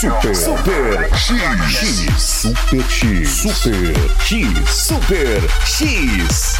Super, 0.00 0.34
Super 0.34 1.14
X, 1.14 1.36
X, 1.76 2.22
Super 2.22 2.82
X, 2.90 3.28
Super 3.28 3.94
X, 4.24 4.70
Super 4.70 5.50
X. 5.66 6.58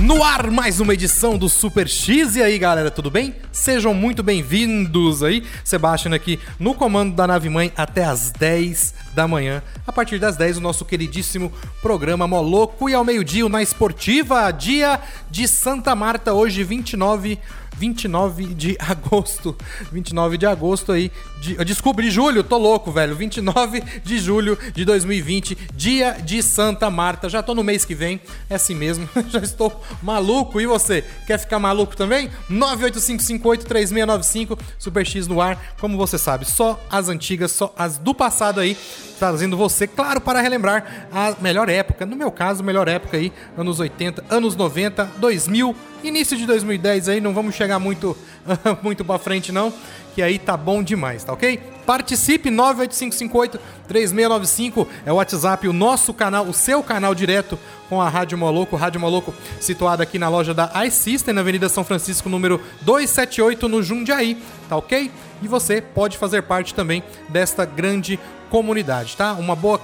No 0.00 0.24
ar, 0.24 0.50
mais 0.50 0.80
uma 0.80 0.94
edição 0.94 1.36
do 1.36 1.50
Super 1.50 1.86
X. 1.86 2.34
E 2.36 2.42
aí, 2.42 2.58
galera, 2.58 2.90
tudo 2.90 3.10
bem? 3.10 3.34
Sejam 3.52 3.92
muito 3.92 4.22
bem-vindos 4.22 5.22
aí. 5.22 5.44
Sebastian 5.62 6.14
aqui 6.14 6.40
no 6.58 6.72
comando 6.72 7.14
da 7.14 7.26
nave 7.26 7.50
mãe 7.50 7.70
até 7.76 8.06
as 8.06 8.30
10 8.30 8.94
da 9.14 9.28
manhã. 9.28 9.62
A 9.86 9.92
partir 9.92 10.18
das 10.18 10.34
10, 10.38 10.56
o 10.56 10.60
nosso 10.62 10.86
queridíssimo 10.86 11.52
programa 11.82 12.26
Moloco. 12.26 12.88
E 12.88 12.94
ao 12.94 13.04
meio-dia, 13.04 13.46
Na 13.50 13.62
Esportiva, 13.62 14.50
dia 14.50 14.98
de 15.30 15.46
Santa 15.46 15.94
Marta, 15.94 16.32
hoje 16.32 16.64
29 16.64 17.38
29 17.80 18.54
de 18.54 18.76
agosto. 18.78 19.56
29 19.90 20.36
de 20.36 20.44
agosto 20.44 20.92
aí. 20.92 21.10
De, 21.40 21.56
desculpa, 21.64 22.02
de 22.02 22.10
julho, 22.10 22.44
tô 22.44 22.58
louco, 22.58 22.92
velho. 22.92 23.16
29 23.16 23.82
de 24.04 24.18
julho 24.18 24.58
de 24.74 24.84
2020, 24.84 25.56
dia 25.74 26.18
de 26.22 26.42
Santa 26.42 26.90
Marta. 26.90 27.30
Já 27.30 27.42
tô 27.42 27.54
no 27.54 27.64
mês 27.64 27.86
que 27.86 27.94
vem, 27.94 28.20
é 28.50 28.56
assim 28.56 28.74
mesmo. 28.74 29.08
Já 29.32 29.38
estou 29.38 29.82
maluco. 30.02 30.60
E 30.60 30.66
você? 30.66 31.02
Quer 31.26 31.38
ficar 31.38 31.58
maluco 31.58 31.96
também? 31.96 32.28
985583695, 32.50 34.58
Super 34.78 35.06
X 35.06 35.26
no 35.26 35.40
ar. 35.40 35.58
Como 35.80 35.96
você 35.96 36.18
sabe, 36.18 36.44
só 36.44 36.78
as 36.90 37.08
antigas, 37.08 37.52
só 37.52 37.74
as 37.78 37.96
do 37.96 38.14
passado 38.14 38.60
aí, 38.60 38.76
trazendo 39.18 39.56
você, 39.56 39.86
claro, 39.86 40.20
para 40.20 40.42
relembrar 40.42 41.08
a 41.10 41.34
melhor 41.40 41.70
época. 41.70 42.04
No 42.04 42.14
meu 42.14 42.30
caso, 42.30 42.62
melhor 42.62 42.88
época 42.88 43.16
aí, 43.16 43.32
anos 43.56 43.80
80, 43.80 44.22
anos 44.28 44.54
90, 44.54 45.12
2000 45.16 45.74
Início 46.02 46.34
de 46.36 46.44
2010 46.46 47.08
aí, 47.10 47.20
não 47.20 47.34
vamos 47.34 47.54
chegar 47.54 47.78
muito, 47.78 48.16
muito 48.82 49.04
pra 49.04 49.18
frente 49.18 49.52
não, 49.52 49.70
que 50.14 50.22
aí 50.22 50.38
tá 50.38 50.56
bom 50.56 50.82
demais, 50.82 51.22
tá 51.22 51.34
ok? 51.34 51.60
Participe 51.84 52.48
98558-3695 52.50 54.86
é 55.04 55.12
o 55.12 55.16
WhatsApp, 55.16 55.68
o 55.68 55.74
nosso 55.74 56.14
canal, 56.14 56.46
o 56.46 56.54
seu 56.54 56.82
canal 56.82 57.14
direto 57.14 57.58
com 57.88 58.00
a 58.00 58.08
Rádio 58.08 58.38
Moloco, 58.38 58.76
Rádio 58.76 58.98
Moloco 59.00 59.34
situada 59.60 60.02
aqui 60.02 60.18
na 60.18 60.30
loja 60.30 60.54
da 60.54 60.72
iSystem, 60.86 61.34
na 61.34 61.42
Avenida 61.42 61.68
São 61.68 61.84
Francisco, 61.84 62.30
número 62.30 62.62
278, 62.80 63.68
no 63.68 63.82
Jundiaí, 63.82 64.42
tá 64.68 64.76
ok? 64.76 65.10
E 65.42 65.48
você 65.48 65.82
pode 65.82 66.16
fazer 66.16 66.44
parte 66.44 66.74
também 66.74 67.02
desta 67.28 67.66
grande 67.66 68.18
comunidade, 68.48 69.16
tá? 69.16 69.34
Uma 69.34 69.54
boa 69.54 69.78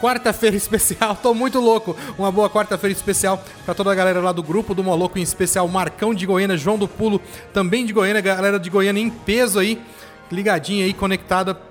quarta-feira 0.00 0.54
especial, 0.56 1.16
tô 1.16 1.34
muito 1.34 1.60
louco. 1.60 1.96
Uma 2.18 2.32
boa 2.32 2.48
quarta-feira 2.48 2.92
especial 2.92 3.42
para 3.64 3.74
toda 3.74 3.92
a 3.92 3.94
galera 3.94 4.20
lá 4.20 4.32
do 4.32 4.42
grupo 4.42 4.74
do 4.74 4.82
Moloco, 4.82 5.18
em 5.18 5.22
especial 5.22 5.66
Marcão 5.68 6.14
de 6.14 6.26
Goiânia, 6.26 6.56
João 6.56 6.78
do 6.78 6.88
Pulo, 6.88 7.20
também 7.52 7.84
de 7.84 7.92
Goiânia, 7.92 8.20
galera 8.20 8.58
de 8.58 8.70
Goiânia 8.70 9.00
em 9.00 9.10
peso 9.10 9.58
aí, 9.58 9.80
ligadinha 10.30 10.84
aí, 10.84 10.92
conectada. 10.92 11.68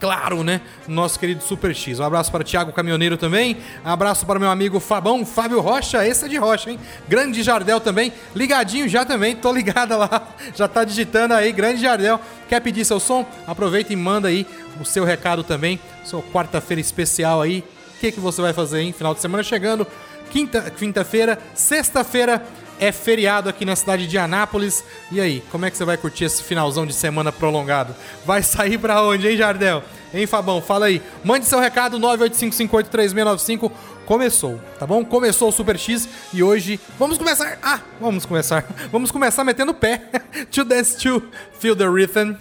Claro, 0.00 0.42
né? 0.42 0.62
Nosso 0.88 1.20
querido 1.20 1.42
Super 1.42 1.74
X. 1.74 2.00
Um 2.00 2.04
abraço 2.04 2.32
para 2.32 2.42
Thiago 2.42 2.72
Caminhoneiro 2.72 3.18
também. 3.18 3.58
Um 3.84 3.88
abraço 3.90 4.24
para 4.24 4.38
meu 4.38 4.50
amigo 4.50 4.80
Fabão, 4.80 5.26
Fábio 5.26 5.60
Rocha. 5.60 6.06
Esse 6.06 6.24
é 6.24 6.28
de 6.28 6.38
Rocha, 6.38 6.70
hein? 6.70 6.80
Grande 7.06 7.42
Jardel 7.42 7.78
também. 7.80 8.10
Ligadinho 8.34 8.88
já 8.88 9.04
também. 9.04 9.36
Tô 9.36 9.52
ligada 9.52 9.98
lá. 9.98 10.28
Já 10.56 10.66
tá 10.66 10.84
digitando 10.84 11.34
aí. 11.34 11.52
Grande 11.52 11.82
Jardel. 11.82 12.18
Quer 12.48 12.60
pedir 12.60 12.84
seu 12.86 12.98
som? 12.98 13.26
Aproveita 13.46 13.92
e 13.92 13.96
manda 13.96 14.28
aí 14.28 14.46
o 14.80 14.84
seu 14.86 15.04
recado 15.04 15.44
também. 15.44 15.78
Sua 16.02 16.22
quarta-feira 16.22 16.80
especial 16.80 17.42
aí. 17.42 17.62
O 17.96 18.00
que, 18.00 18.10
que 18.10 18.20
você 18.20 18.40
vai 18.40 18.54
fazer, 18.54 18.80
hein? 18.80 18.94
Final 18.94 19.14
de 19.14 19.20
semana 19.20 19.42
chegando. 19.42 19.86
Quinta, 20.30 20.70
quinta-feira, 20.70 21.38
sexta-feira 21.54 22.42
é 22.80 22.90
feriado 22.90 23.48
aqui 23.48 23.64
na 23.64 23.76
cidade 23.76 24.06
de 24.06 24.18
Anápolis. 24.18 24.82
E 25.12 25.20
aí, 25.20 25.44
como 25.52 25.66
é 25.66 25.70
que 25.70 25.76
você 25.76 25.84
vai 25.84 25.96
curtir 25.96 26.24
esse 26.24 26.42
finalzão 26.42 26.86
de 26.86 26.94
semana 26.94 27.30
prolongado? 27.30 27.94
Vai 28.24 28.42
sair 28.42 28.78
pra 28.78 29.02
onde, 29.02 29.28
hein, 29.28 29.36
Jardel? 29.36 29.84
Hein, 30.12 30.26
Fabão? 30.26 30.60
Fala 30.60 30.86
aí. 30.86 31.00
Mande 31.22 31.44
seu 31.46 31.60
recado 31.60 32.00
985583695. 32.00 33.70
Começou, 34.06 34.58
tá 34.76 34.86
bom? 34.86 35.04
Começou 35.04 35.50
o 35.50 35.52
Super 35.52 35.78
X 35.78 36.08
e 36.32 36.42
hoje 36.42 36.80
vamos 36.98 37.16
começar. 37.16 37.58
Ah, 37.62 37.78
vamos 38.00 38.26
começar. 38.26 38.64
Vamos 38.90 39.12
começar 39.12 39.44
metendo 39.44 39.70
o 39.70 39.74
pé. 39.74 40.02
to 40.50 40.64
dance 40.64 40.96
to 40.96 41.22
feel 41.60 41.76
the 41.76 41.86
rhythm. 41.86 42.34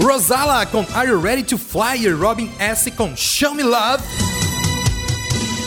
Rosala 0.00 0.66
com 0.66 0.84
Are 0.94 1.08
You 1.08 1.20
Ready 1.20 1.44
to 1.44 1.58
Fly? 1.58 2.08
Robin 2.08 2.50
S 2.58 2.90
com 2.90 3.16
Show 3.16 3.54
Me 3.54 3.62
Love. 3.62 4.35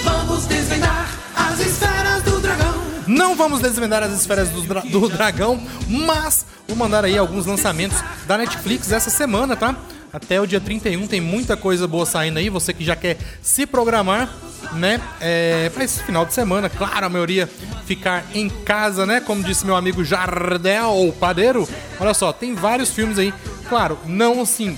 Vamos 0.10 0.46
desvendar 0.48 1.08
as 1.36 1.60
esferas 1.60 2.24
do 2.24 2.40
dragão. 2.40 2.74
Não 3.08 3.36
vamos 3.36 3.62
desvendar 3.62 4.02
as 4.04 4.12
esferas 4.14 4.50
do, 4.50 4.62
dra- 4.64 4.82
do 4.82 5.08
dragão, 5.08 5.62
mas 5.88 6.46
vou 6.68 6.76
mandar 6.76 7.06
aí 7.06 7.18
alguns 7.18 7.46
lançamentos 7.46 7.98
da 8.26 8.38
Netflix 8.38 8.92
essa 8.92 9.10
semana, 9.10 9.56
tá? 9.56 9.76
Até 10.12 10.42
o 10.42 10.48
dia 10.48 10.60
31 10.60 11.06
tem 11.08 11.22
muita 11.22 11.56
coisa 11.56 11.88
boa 11.88 12.06
saindo 12.06 12.40
aí. 12.40 12.50
Você 12.50 12.74
que 12.74 12.84
já 12.84 12.96
quer 12.96 13.18
se 13.44 13.68
programar, 13.68 14.28
né? 14.74 15.00
É, 15.22 15.72
esse 15.82 16.02
final 16.02 16.26
de 16.26 16.34
semana, 16.34 16.68
claro, 16.70 17.06
a 17.06 17.10
maioria 17.10 17.48
ficar 17.86 18.26
em 18.34 18.50
casa, 18.50 19.06
né? 19.06 19.20
Como 19.22 19.44
disse 19.44 19.64
meu 19.66 19.76
amigo 19.76 20.04
Jardel, 20.04 21.14
padeiro. 21.20 21.68
Olha 22.00 22.14
só, 22.16 22.34
tem 22.34 22.56
vários 22.56 22.90
filmes 22.90 23.20
aí. 23.20 23.32
Claro, 23.68 24.00
não 24.08 24.42
assim, 24.42 24.76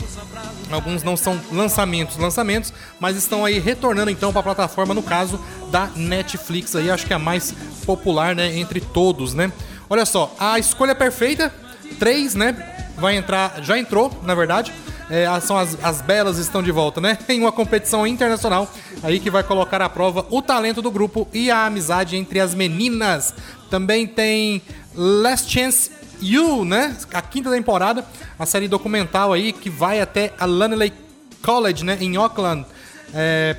Alguns 0.75 1.03
não 1.03 1.17
são 1.17 1.39
lançamentos, 1.51 2.17
lançamentos, 2.17 2.73
mas 2.99 3.15
estão 3.15 3.45
aí 3.45 3.59
retornando 3.59 4.11
então 4.11 4.31
para 4.31 4.39
a 4.39 4.43
plataforma, 4.43 4.93
no 4.93 5.03
caso 5.03 5.39
da 5.69 5.87
Netflix 5.95 6.75
aí, 6.75 6.89
acho 6.89 7.05
que 7.05 7.13
é 7.13 7.15
a 7.15 7.19
mais 7.19 7.53
popular, 7.85 8.35
né, 8.35 8.57
entre 8.57 8.81
todos, 8.81 9.33
né? 9.33 9.51
Olha 9.89 10.05
só, 10.05 10.33
a 10.39 10.57
escolha 10.57 10.95
perfeita, 10.95 11.53
três, 11.99 12.35
né? 12.35 12.55
Vai 12.97 13.15
entrar, 13.15 13.61
já 13.61 13.77
entrou, 13.77 14.11
na 14.23 14.33
verdade. 14.35 14.71
É, 15.09 15.27
são 15.41 15.57
as, 15.57 15.77
as 15.83 16.01
belas 16.01 16.37
estão 16.37 16.63
de 16.63 16.71
volta, 16.71 17.01
né? 17.01 17.17
Em 17.27 17.41
uma 17.41 17.51
competição 17.51 18.07
internacional 18.07 18.71
aí 19.03 19.19
que 19.19 19.29
vai 19.29 19.43
colocar 19.43 19.81
à 19.81 19.89
prova 19.89 20.25
o 20.29 20.41
talento 20.41 20.81
do 20.81 20.89
grupo 20.89 21.27
e 21.33 21.51
a 21.51 21.65
amizade 21.65 22.15
entre 22.15 22.39
as 22.39 22.55
meninas. 22.55 23.33
Também 23.69 24.07
tem 24.07 24.61
Last 24.95 25.51
Chance 25.51 25.91
You, 26.21 26.63
né? 26.63 26.95
A 27.13 27.21
quinta 27.21 27.49
temporada, 27.49 28.05
a 28.37 28.45
série 28.45 28.67
documental 28.67 29.33
aí 29.33 29.51
que 29.51 29.69
vai 29.69 29.99
até 29.99 30.33
a 30.39 30.45
Laneley 30.45 30.93
College, 31.41 31.83
né? 31.83 31.97
Em 31.99 32.15
Auckland. 32.15 32.65
É, 33.13 33.57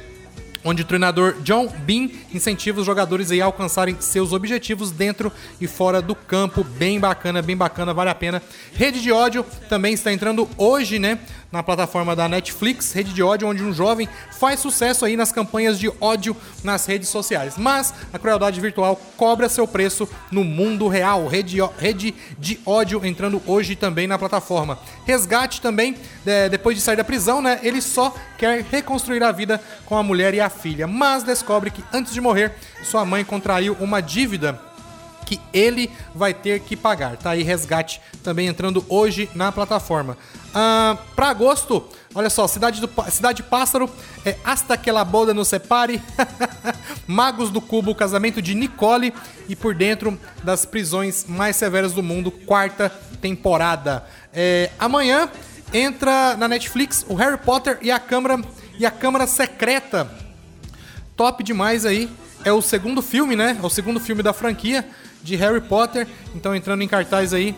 onde 0.64 0.82
o 0.82 0.84
treinador 0.84 1.36
John 1.42 1.68
Bean 1.68 2.08
incentiva 2.32 2.80
os 2.80 2.86
jogadores 2.86 3.30
a 3.30 3.44
alcançarem 3.44 3.96
seus 4.00 4.32
objetivos 4.32 4.90
dentro 4.90 5.32
e 5.60 5.66
fora 5.66 6.00
do 6.00 6.14
campo. 6.14 6.62
Bem 6.62 7.00
bacana, 7.00 7.42
bem 7.42 7.56
bacana, 7.56 7.92
vale 7.92 8.10
a 8.10 8.14
pena. 8.14 8.42
Rede 8.72 9.00
de 9.02 9.10
ódio 9.10 9.44
também 9.68 9.94
está 9.94 10.12
entrando 10.12 10.48
hoje, 10.56 10.98
né? 10.98 11.18
Na 11.52 11.62
plataforma 11.62 12.16
da 12.16 12.26
Netflix, 12.30 12.92
Rede 12.92 13.12
de 13.12 13.22
ódio, 13.22 13.46
onde 13.46 13.62
um 13.62 13.74
jovem 13.74 14.08
faz 14.30 14.58
sucesso 14.58 15.04
aí 15.04 15.18
nas 15.18 15.30
campanhas 15.30 15.78
de 15.78 15.92
ódio 16.00 16.34
nas 16.64 16.86
redes 16.86 17.10
sociais. 17.10 17.58
Mas 17.58 17.92
a 18.10 18.18
crueldade 18.18 18.58
virtual 18.58 18.98
cobra 19.18 19.50
seu 19.50 19.68
preço 19.68 20.08
no 20.30 20.42
mundo 20.42 20.88
real. 20.88 21.26
Rede, 21.26 21.58
rede 21.78 22.14
de 22.38 22.58
ódio 22.64 23.04
entrando 23.04 23.42
hoje 23.46 23.76
também 23.76 24.06
na 24.06 24.18
plataforma. 24.18 24.78
Resgate 25.04 25.60
também, 25.60 25.94
é, 26.24 26.48
depois 26.48 26.74
de 26.74 26.82
sair 26.82 26.96
da 26.96 27.04
prisão, 27.04 27.42
né? 27.42 27.60
Ele 27.62 27.82
só 27.82 28.14
quer 28.38 28.64
reconstruir 28.70 29.22
a 29.22 29.30
vida 29.30 29.62
com 29.84 29.94
a 29.94 30.02
mulher 30.02 30.32
e 30.32 30.40
a 30.40 30.48
filha, 30.48 30.86
mas 30.86 31.22
descobre 31.22 31.70
que 31.70 31.84
antes 31.92 32.14
de 32.14 32.20
morrer, 32.20 32.54
sua 32.82 33.04
mãe 33.04 33.24
contraiu 33.24 33.76
uma 33.78 34.00
dívida 34.00 34.58
que 35.24 35.40
ele 35.52 35.90
vai 36.14 36.34
ter 36.34 36.60
que 36.60 36.76
pagar. 36.76 37.16
Tá 37.16 37.30
aí 37.30 37.42
resgate 37.42 38.00
também 38.22 38.46
entrando 38.46 38.84
hoje 38.88 39.28
na 39.34 39.50
plataforma. 39.50 40.16
Ah, 40.54 40.98
para 41.16 41.28
agosto, 41.28 41.82
olha 42.14 42.28
só, 42.28 42.46
Cidade, 42.46 42.80
do, 42.80 42.88
Cidade 43.10 43.42
Pássaro, 43.42 43.88
é 44.24 44.36
Hasta 44.44 44.76
que 44.76 44.90
la 44.90 45.04
boda 45.04 45.32
no 45.32 45.44
separe, 45.44 46.02
Magos 47.06 47.50
do 47.50 47.60
Cubo, 47.60 47.94
Casamento 47.94 48.42
de 48.42 48.54
Nicole 48.54 49.14
e 49.48 49.56
Por 49.56 49.74
Dentro 49.74 50.18
das 50.42 50.66
Prisões 50.66 51.24
Mais 51.26 51.56
Severas 51.56 51.92
do 51.92 52.02
Mundo, 52.02 52.30
quarta 52.30 52.90
temporada. 53.20 54.04
É, 54.32 54.70
amanhã 54.78 55.30
entra 55.72 56.36
na 56.36 56.46
Netflix 56.46 57.04
o 57.08 57.14
Harry 57.14 57.38
Potter 57.38 57.78
e 57.80 57.90
a 57.90 57.98
Câmara 57.98 58.38
e 58.78 58.84
a 58.84 58.90
Câmara 58.90 59.26
Secreta. 59.26 60.10
Top 61.16 61.42
demais 61.42 61.86
aí. 61.86 62.10
É 62.44 62.52
o 62.52 62.60
segundo 62.60 63.00
filme, 63.00 63.36
né? 63.36 63.56
É 63.62 63.64
o 63.64 63.70
segundo 63.70 64.00
filme 64.00 64.22
da 64.22 64.32
franquia 64.32 64.84
de 65.22 65.36
Harry 65.36 65.60
Potter. 65.60 66.06
Então 66.34 66.54
entrando 66.54 66.82
em 66.82 66.88
cartaz 66.88 67.32
aí. 67.32 67.54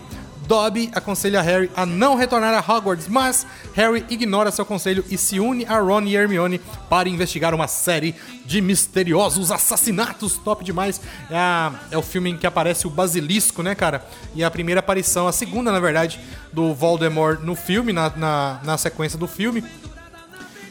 Dobby 0.47 0.91
aconselha 0.95 1.41
Harry 1.41 1.71
a 1.75 1.87
não 1.87 2.17
retornar 2.17 2.55
a 2.55 2.73
Hogwarts, 2.73 3.09
mas 3.09 3.47
Harry 3.75 4.05
ignora 4.11 4.51
seu 4.51 4.65
conselho 4.65 5.05
e 5.11 5.17
se 5.17 5.41
une 5.41 5.65
a 5.65 5.79
Ron 5.79 6.03
e 6.03 6.17
Hermione 6.17 6.61
para 6.89 7.09
investigar 7.09 7.55
uma 7.55 7.67
série 7.67 8.15
de 8.45 8.61
misteriosos 8.61 9.51
assassinatos. 9.51 10.37
Top 10.37 10.63
demais. 10.63 11.01
É, 11.31 11.95
é 11.95 11.99
o 11.99 12.03
filme 12.03 12.31
em 12.31 12.37
que 12.37 12.47
aparece 12.47 12.87
o 12.87 12.91
Basilisco, 12.91 13.63
né, 13.63 13.75
cara? 13.75 14.07
E 14.35 14.45
a 14.45 14.51
primeira 14.51 14.81
aparição, 14.81 15.27
a 15.27 15.33
segunda, 15.33 15.73
na 15.73 15.81
verdade, 15.81 16.21
do 16.53 16.75
Voldemort 16.75 17.41
no 17.41 17.55
filme, 17.55 17.93
na, 17.93 18.11
na, 18.11 18.61
na 18.63 18.79
sequência 18.79 19.19
do 19.19 19.27
filme. 19.27 19.65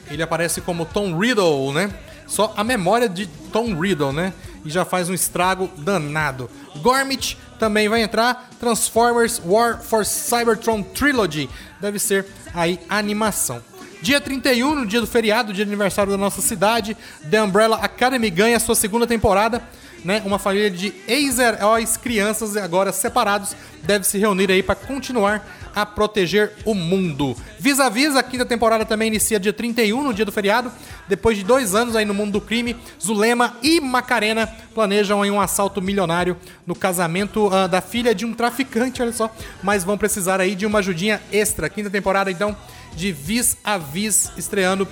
Ele 0.10 0.22
aparece 0.22 0.62
como 0.62 0.86
Tom 0.86 1.18
Riddle, 1.18 1.74
né? 1.74 1.92
Só 2.28 2.54
a 2.56 2.64
memória 2.64 3.10
de 3.10 3.28
Tom 3.52 3.80
Riddle, 3.80 4.14
né? 4.14 4.34
E 4.66 4.70
já 4.70 4.86
faz 4.86 5.10
um 5.10 5.14
estrago 5.14 5.70
danado. 5.78 6.50
Gormit 6.78 7.38
também 7.60 7.88
vai 7.90 8.02
entrar. 8.02 8.50
Transformers 8.60 9.42
War 9.44 9.82
for 9.82 10.06
Cybertron 10.06 10.84
Trilogy. 10.84 11.50
Deve 11.80 12.00
ser 12.00 12.26
aí 12.54 12.80
animação. 12.90 13.62
Dia 14.02 14.20
31, 14.20 14.76
no 14.76 14.86
dia 14.86 15.00
do 15.00 15.08
feriado, 15.08 15.54
dia 15.54 15.64
de 15.64 15.72
aniversário 15.72 16.12
da 16.12 16.18
nossa 16.18 16.42
cidade, 16.42 16.98
The 17.30 17.42
Umbrella 17.42 17.78
Academy 17.78 18.30
ganha 18.30 18.60
sua 18.60 18.76
segunda 18.76 19.08
temporada 19.08 19.64
né, 20.04 20.22
uma 20.26 20.38
família 20.38 20.70
de 20.70 20.94
ex-heróis, 21.08 21.98
crianças 21.98 22.58
agora 22.58 22.92
separados, 22.92 23.56
deve 23.84 24.06
se 24.06 24.18
reunir 24.18 24.52
aí 24.52 24.62
para 24.62 24.76
continuar 24.76 25.48
a 25.76 25.86
proteger 25.86 26.52
o 26.66 26.74
mundo. 26.76 27.36
Vis-a-vis, 27.60 28.16
a 28.16 28.22
quinta 28.22 28.46
temporada 28.46 28.86
também 28.86 29.08
inicia 29.08 29.40
dia 29.40 29.54
31, 29.54 30.04
no 30.04 30.14
dia 30.14 30.26
do 30.26 30.32
feriado. 30.32 30.72
Depois 31.08 31.38
de 31.38 31.44
dois 31.44 31.74
anos 31.74 31.96
aí 31.96 32.06
no 32.06 32.14
mundo 32.14 32.34
do 32.34 32.42
crime, 32.42 32.76
Zulema 33.02 33.58
e 33.62 33.80
Macarena 33.80 34.48
planejam 34.74 35.22
aí 35.22 35.32
um 35.32 35.42
assalto 35.42 35.82
milionário 35.82 36.38
no 36.66 36.76
casamento 36.76 37.48
uh, 37.48 37.68
da 37.68 37.82
filha 37.82 38.14
de 38.14 38.26
um 38.26 38.34
traficante, 38.34 39.02
olha 39.02 39.14
só. 39.14 39.34
Mas 39.64 39.84
vão 39.84 39.98
precisar 39.98 40.40
aí 40.40 40.54
de 40.56 40.66
uma 40.66 40.80
ajudinha 40.80 41.22
extra. 41.32 41.70
Quinta 41.70 41.90
temporada, 41.90 42.30
então, 42.30 42.56
de 42.96 43.12
Vis-a-Vis, 43.12 44.32
estreando 44.38 44.88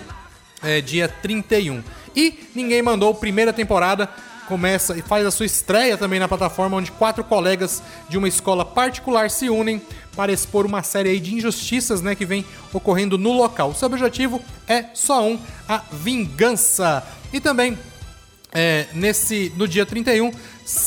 é, 0.63 0.81
dia 0.81 1.07
31. 1.07 1.83
E 2.15 2.39
ninguém 2.55 2.81
mandou 2.81 3.13
primeira 3.13 3.53
temporada 3.53 4.09
começa 4.51 4.97
e 4.97 5.01
faz 5.01 5.25
a 5.25 5.31
sua 5.31 5.45
estreia 5.45 5.97
também 5.97 6.19
na 6.19 6.27
plataforma, 6.27 6.75
onde 6.75 6.91
quatro 6.91 7.23
colegas 7.23 7.81
de 8.09 8.17
uma 8.17 8.27
escola 8.27 8.65
particular 8.65 9.29
se 9.29 9.49
unem 9.49 9.81
para 10.13 10.29
expor 10.29 10.65
uma 10.65 10.83
série 10.83 11.17
de 11.21 11.33
injustiças 11.33 12.01
né, 12.01 12.15
que 12.15 12.25
vem 12.25 12.43
ocorrendo 12.73 13.17
no 13.17 13.31
local. 13.31 13.69
O 13.69 13.73
seu 13.73 13.85
objetivo 13.85 14.41
é 14.67 14.87
só 14.93 15.25
um: 15.25 15.39
a 15.69 15.83
vingança. 15.89 17.01
E 17.31 17.39
também 17.39 17.79
é, 18.51 18.87
nesse 18.93 19.53
no 19.55 19.65
dia 19.65 19.85
31 19.85 20.33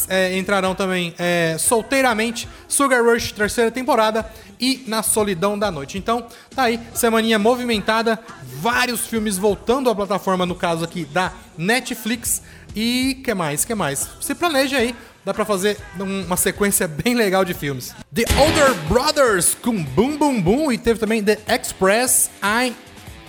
é, 0.09 0.37
entrarão 0.37 0.75
também 0.75 1.15
é, 1.19 1.57
solteiramente 1.59 2.47
Sugar 2.69 3.03
Rush 3.03 3.33
terceira 3.33 3.71
temporada 3.71 4.31
e 4.61 4.85
Na 4.87 5.03
Solidão 5.03 5.59
da 5.59 5.71
Noite. 5.71 5.97
Então, 5.97 6.27
tá 6.55 6.65
aí, 6.65 6.79
semaninha 6.93 7.39
movimentada, 7.39 8.19
vários 8.61 9.07
filmes 9.07 9.39
voltando 9.39 9.89
à 9.89 9.95
plataforma, 9.95 10.45
no 10.45 10.55
caso 10.55 10.85
aqui 10.85 11.07
da 11.07 11.33
Netflix. 11.57 12.43
E 12.75 13.21
que 13.23 13.33
mais? 13.35 13.65
Que 13.65 13.75
mais? 13.75 14.09
Se 14.21 14.35
planeja 14.35 14.79
aí, 14.79 14.95
dá 15.25 15.33
pra 15.33 15.45
fazer 15.45 15.77
uma 15.99 16.37
sequência 16.37 16.89
bem 16.89 17.15
legal 17.15 17.45
de 17.45 17.55
filmes. 17.55 17.95
The 18.13 18.25
Older 18.37 18.75
Brothers 18.89 19.55
com 19.55 19.83
Boom 19.83 20.17
Boom 20.17 20.41
Boom 20.41 20.73
e 20.73 20.79
teve 20.79 20.99
também 20.99 21.23
The 21.23 21.39
Express 21.49 22.31
I 22.43 22.75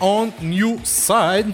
on 0.01 0.31
New 0.41 0.79
Side. 0.83 1.53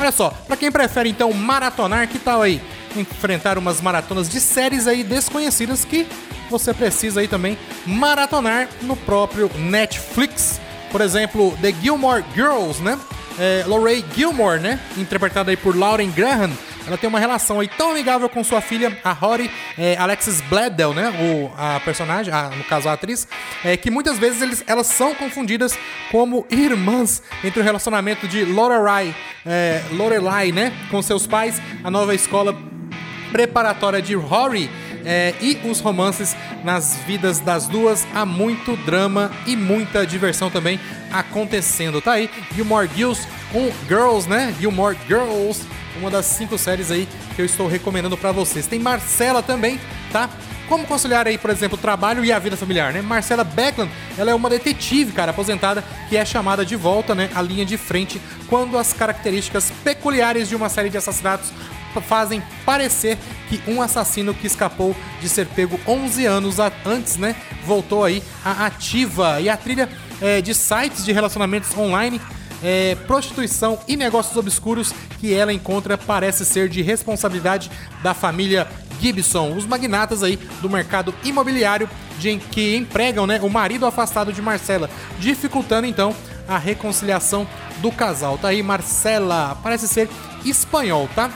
Olha 0.00 0.12
só, 0.12 0.30
para 0.30 0.56
quem 0.56 0.70
prefere 0.70 1.08
então 1.08 1.32
maratonar, 1.32 2.08
que 2.08 2.18
tal 2.18 2.42
aí 2.42 2.60
enfrentar 2.96 3.58
umas 3.58 3.80
maratonas 3.80 4.28
de 4.28 4.40
séries 4.40 4.86
aí 4.86 5.04
desconhecidas 5.04 5.84
que 5.84 6.06
você 6.50 6.72
precisa 6.72 7.20
aí 7.20 7.28
também 7.28 7.58
maratonar 7.86 8.68
no 8.82 8.96
próprio 8.96 9.50
Netflix. 9.58 10.60
Por 10.90 11.00
exemplo, 11.00 11.56
The 11.60 11.72
Gilmore 11.82 12.24
Girls, 12.34 12.82
né? 12.82 12.98
É, 13.38 13.64
Lorraine 13.66 14.04
Gilmore, 14.14 14.60
né? 14.60 14.80
Interpretada 14.96 15.50
aí 15.50 15.56
por 15.56 15.76
Lauren 15.76 16.10
Graham. 16.10 16.50
Ela 16.86 16.96
tem 16.96 17.06
uma 17.06 17.18
relação 17.18 17.60
aí 17.60 17.68
tão 17.68 17.90
amigável 17.90 18.28
com 18.30 18.42
sua 18.42 18.62
filha, 18.62 18.96
a 19.04 19.12
Rory 19.12 19.50
é, 19.76 19.96
Alexis 19.98 20.40
Bledel, 20.40 20.94
né? 20.94 21.10
O, 21.10 21.52
a 21.56 21.78
personagem, 21.80 22.32
a, 22.32 22.48
no 22.48 22.64
caso 22.64 22.88
a 22.88 22.94
atriz, 22.94 23.28
é, 23.62 23.76
que 23.76 23.90
muitas 23.90 24.18
vezes 24.18 24.40
eles, 24.40 24.64
elas 24.66 24.86
são 24.86 25.14
confundidas 25.14 25.78
como 26.10 26.46
irmãs 26.50 27.22
entre 27.44 27.60
o 27.60 27.62
relacionamento 27.62 28.26
de 28.26 28.42
Lorelai, 28.44 29.14
é, 29.44 29.82
Lorelai, 29.92 30.50
né? 30.50 30.72
Com 30.90 31.02
seus 31.02 31.26
pais, 31.26 31.60
a 31.84 31.90
nova 31.90 32.14
escola 32.14 32.56
preparatória 33.30 34.00
de 34.00 34.14
Rory 34.14 34.70
é, 35.04 35.34
e 35.40 35.58
os 35.64 35.80
romances 35.80 36.36
nas 36.64 36.96
vidas 37.06 37.40
das 37.40 37.66
duas. 37.66 38.06
Há 38.14 38.24
muito 38.24 38.76
drama 38.76 39.30
e 39.46 39.56
muita 39.56 40.06
diversão 40.06 40.50
também 40.50 40.78
acontecendo. 41.12 42.00
Tá 42.00 42.12
aí, 42.12 42.30
Gilmore 42.54 42.88
Girls, 42.94 43.26
um 43.54 43.70
Girls, 43.86 44.28
né? 44.28 44.54
Gilmore 44.58 44.96
Girls, 45.06 45.62
uma 45.98 46.10
das 46.10 46.26
cinco 46.26 46.58
séries 46.58 46.90
aí 46.90 47.08
que 47.34 47.42
eu 47.42 47.46
estou 47.46 47.66
recomendando 47.66 48.16
para 48.16 48.32
vocês. 48.32 48.66
Tem 48.66 48.78
Marcela 48.78 49.42
também, 49.42 49.80
tá? 50.12 50.28
Como 50.68 50.84
conciliar 50.84 51.26
aí, 51.26 51.38
por 51.38 51.48
exemplo, 51.48 51.78
o 51.78 51.80
trabalho 51.80 52.22
e 52.22 52.30
a 52.30 52.38
vida 52.38 52.54
familiar, 52.54 52.92
né? 52.92 53.00
Marcela 53.00 53.42
Beckland, 53.42 53.90
ela 54.18 54.30
é 54.30 54.34
uma 54.34 54.50
detetive, 54.50 55.12
cara, 55.12 55.30
aposentada, 55.30 55.82
que 56.10 56.16
é 56.16 56.24
chamada 56.26 56.64
de 56.64 56.76
volta, 56.76 57.14
né, 57.14 57.30
à 57.34 57.40
linha 57.40 57.64
de 57.64 57.78
frente 57.78 58.20
quando 58.48 58.76
as 58.76 58.92
características 58.92 59.72
peculiares 59.82 60.46
de 60.46 60.54
uma 60.54 60.68
série 60.68 60.90
de 60.90 60.98
assassinatos 60.98 61.52
fazem 62.00 62.42
parecer 62.64 63.18
que 63.48 63.62
um 63.66 63.80
assassino 63.80 64.34
que 64.34 64.46
escapou 64.46 64.94
de 65.20 65.28
ser 65.28 65.46
pego 65.46 65.78
11 65.86 66.26
anos 66.26 66.56
antes, 66.84 67.16
né, 67.16 67.36
voltou 67.64 68.04
aí 68.04 68.22
à 68.44 68.66
ativa. 68.66 69.40
E 69.40 69.48
a 69.48 69.56
trilha 69.56 69.88
é, 70.20 70.40
de 70.40 70.54
sites 70.54 71.04
de 71.04 71.12
relacionamentos 71.12 71.76
online 71.76 72.20
é, 72.62 72.96
prostituição 73.06 73.78
e 73.86 73.96
negócios 73.96 74.36
obscuros 74.36 74.92
que 75.20 75.32
ela 75.32 75.52
encontra 75.52 75.96
parece 75.96 76.44
ser 76.44 76.68
de 76.68 76.82
responsabilidade 76.82 77.70
da 78.02 78.14
família 78.14 78.66
Gibson, 79.00 79.54
os 79.56 79.64
magnatas 79.64 80.22
aí 80.22 80.36
do 80.60 80.68
mercado 80.68 81.14
imobiliário 81.22 81.88
de, 82.18 82.36
que 82.36 82.76
empregam 82.76 83.26
né, 83.26 83.38
o 83.42 83.48
marido 83.48 83.86
afastado 83.86 84.32
de 84.32 84.42
Marcela, 84.42 84.90
dificultando 85.20 85.86
então 85.86 86.14
a 86.48 86.58
reconciliação 86.58 87.46
do 87.78 87.92
casal. 87.92 88.38
Tá 88.38 88.48
aí 88.48 88.62
Marcela, 88.62 89.56
parece 89.62 89.86
ser 89.86 90.08
espanhol, 90.44 91.08
tá? 91.14 91.30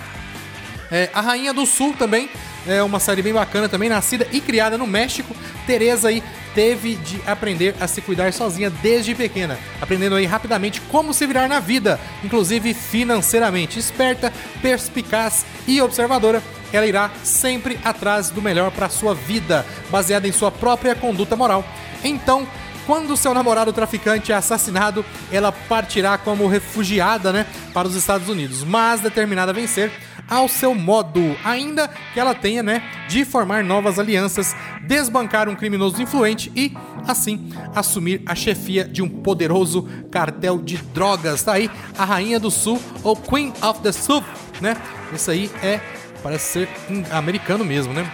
É, 0.92 1.08
a 1.14 1.22
Rainha 1.22 1.54
do 1.54 1.64
Sul 1.64 1.94
também 1.94 2.28
é 2.66 2.82
uma 2.82 3.00
série 3.00 3.22
bem 3.22 3.32
bacana 3.32 3.66
também, 3.66 3.88
nascida 3.88 4.28
e 4.30 4.42
criada 4.42 4.76
no 4.76 4.86
México. 4.86 5.34
Teresa 5.66 6.08
aí 6.08 6.22
teve 6.54 6.96
de 6.96 7.18
aprender 7.26 7.74
a 7.80 7.88
se 7.88 8.02
cuidar 8.02 8.30
sozinha 8.34 8.68
desde 8.68 9.14
pequena, 9.14 9.58
aprendendo 9.80 10.16
aí 10.16 10.26
rapidamente 10.26 10.82
como 10.82 11.14
se 11.14 11.26
virar 11.26 11.48
na 11.48 11.60
vida, 11.60 11.98
inclusive 12.22 12.74
financeiramente. 12.74 13.78
Esperta, 13.78 14.30
perspicaz 14.60 15.46
e 15.66 15.80
observadora, 15.80 16.42
ela 16.74 16.86
irá 16.86 17.10
sempre 17.24 17.80
atrás 17.82 18.28
do 18.28 18.42
melhor 18.42 18.70
para 18.70 18.90
sua 18.90 19.14
vida, 19.14 19.64
baseada 19.90 20.28
em 20.28 20.32
sua 20.32 20.50
própria 20.50 20.94
conduta 20.94 21.34
moral. 21.34 21.64
Então, 22.04 22.46
quando 22.86 23.16
seu 23.16 23.32
namorado 23.32 23.72
traficante 23.72 24.30
é 24.30 24.34
assassinado, 24.34 25.04
ela 25.30 25.52
partirá 25.52 26.18
como 26.18 26.48
refugiada, 26.48 27.32
né, 27.32 27.46
para 27.72 27.88
os 27.88 27.94
Estados 27.94 28.28
Unidos, 28.28 28.62
mas 28.62 29.00
determinada 29.00 29.52
a 29.52 29.54
vencer 29.54 29.90
ao 30.28 30.48
seu 30.48 30.74
modo, 30.74 31.36
ainda 31.44 31.88
que 32.14 32.20
ela 32.20 32.34
tenha, 32.34 32.62
né, 32.62 32.82
de 33.08 33.24
formar 33.24 33.62
novas 33.62 33.98
alianças, 33.98 34.54
desbancar 34.86 35.48
um 35.48 35.54
criminoso 35.54 36.00
influente 36.00 36.50
e, 36.56 36.72
assim, 37.06 37.52
assumir 37.74 38.22
a 38.26 38.34
chefia 38.34 38.84
de 38.84 39.02
um 39.02 39.08
poderoso 39.08 39.88
cartel 40.10 40.58
de 40.58 40.76
drogas. 40.76 41.42
Tá 41.42 41.52
aí 41.54 41.70
a 41.98 42.04
Rainha 42.04 42.40
do 42.40 42.50
Sul, 42.50 42.80
ou 43.02 43.14
Queen 43.16 43.52
of 43.62 43.80
the 43.80 43.92
South, 43.92 44.24
né? 44.60 44.76
Isso 45.12 45.30
aí 45.30 45.50
é, 45.62 45.80
parece 46.22 46.52
ser 46.52 46.68
americano 47.10 47.64
mesmo, 47.64 47.92
né? 47.92 48.10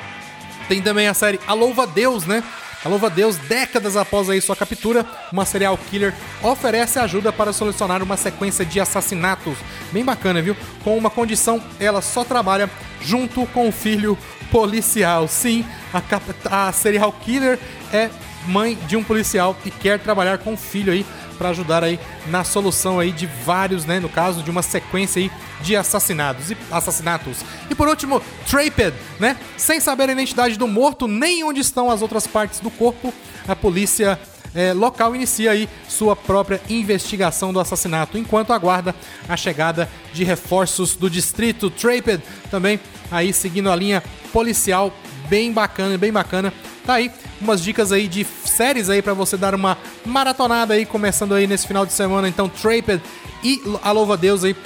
Tem 0.68 0.82
também 0.82 1.08
a 1.08 1.14
série 1.14 1.40
A 1.46 1.54
Louva 1.54 1.86
Deus, 1.86 2.26
né? 2.26 2.42
A 2.84 2.88
Louva 2.88 3.10
Deus, 3.10 3.36
décadas 3.36 3.96
após 3.96 4.30
aí 4.30 4.40
sua 4.40 4.54
captura, 4.54 5.04
uma 5.32 5.44
serial 5.44 5.76
killer 5.90 6.14
oferece 6.42 6.98
ajuda 6.98 7.32
para 7.32 7.52
solucionar 7.52 8.02
uma 8.02 8.16
sequência 8.16 8.64
de 8.64 8.78
assassinatos. 8.78 9.58
Bem 9.92 10.04
bacana, 10.04 10.40
viu? 10.40 10.56
Com 10.84 10.96
uma 10.96 11.10
condição, 11.10 11.60
ela 11.80 12.00
só 12.00 12.22
trabalha 12.22 12.70
junto 13.02 13.44
com 13.46 13.68
o 13.68 13.72
filho 13.72 14.16
policial. 14.50 15.26
Sim, 15.26 15.66
a, 15.92 16.00
cap- 16.00 16.34
a 16.44 16.70
serial 16.72 17.12
killer 17.12 17.58
é 17.92 18.10
mãe 18.46 18.78
de 18.86 18.96
um 18.96 19.02
policial 19.02 19.56
e 19.64 19.70
quer 19.70 19.98
trabalhar 19.98 20.38
com 20.38 20.54
o 20.54 20.56
filho 20.56 20.92
aí 20.92 21.04
para 21.38 21.50
ajudar 21.50 21.84
aí 21.84 21.98
na 22.26 22.44
solução 22.44 22.98
aí 22.98 23.12
de 23.12 23.26
vários, 23.26 23.84
né, 23.84 24.00
no 24.00 24.08
caso 24.08 24.42
de 24.42 24.50
uma 24.50 24.62
sequência 24.62 25.22
aí 25.22 25.30
de 25.62 25.76
assassinatos 25.76 26.50
e 26.50 26.56
assassinatos. 26.70 27.38
E 27.70 27.74
por 27.74 27.88
último, 27.88 28.20
Traped, 28.48 28.94
né? 29.18 29.36
Sem 29.56 29.80
saber 29.80 30.08
a 30.08 30.12
identidade 30.12 30.56
do 30.56 30.68
morto 30.68 31.06
nem 31.06 31.42
onde 31.44 31.60
estão 31.60 31.90
as 31.90 32.02
outras 32.02 32.26
partes 32.26 32.60
do 32.60 32.70
corpo, 32.70 33.12
a 33.46 33.56
polícia 33.56 34.18
é, 34.54 34.72
local 34.72 35.14
inicia 35.14 35.50
aí 35.50 35.68
sua 35.88 36.16
própria 36.16 36.60
investigação 36.68 37.52
do 37.52 37.60
assassinato, 37.60 38.16
enquanto 38.18 38.52
aguarda 38.52 38.94
a 39.28 39.36
chegada 39.36 39.88
de 40.12 40.24
reforços 40.24 40.96
do 40.96 41.10
distrito. 41.10 41.70
Traped 41.70 42.22
também 42.50 42.80
aí 43.10 43.32
seguindo 43.32 43.70
a 43.70 43.76
linha 43.76 44.02
policial 44.32 44.92
bem 45.28 45.52
bacana, 45.52 45.98
bem 45.98 46.12
bacana. 46.12 46.52
Tá 46.84 46.94
aí 46.94 47.10
umas 47.40 47.62
dicas 47.62 47.92
aí 47.92 48.08
de 48.08 48.24
séries 48.24 48.88
aí 48.90 49.00
para 49.02 49.14
você 49.14 49.36
dar 49.36 49.54
uma 49.54 49.76
maratonada 50.04 50.74
aí 50.74 50.84
começando 50.86 51.34
aí 51.34 51.46
nesse 51.46 51.66
final 51.66 51.84
de 51.86 51.92
semana. 51.92 52.28
Então, 52.28 52.48
Traped 52.48 53.00
e 53.42 53.60
A 53.82 53.90
Louva 53.92 54.16
Deus 54.16 54.44
aí 54.44 54.56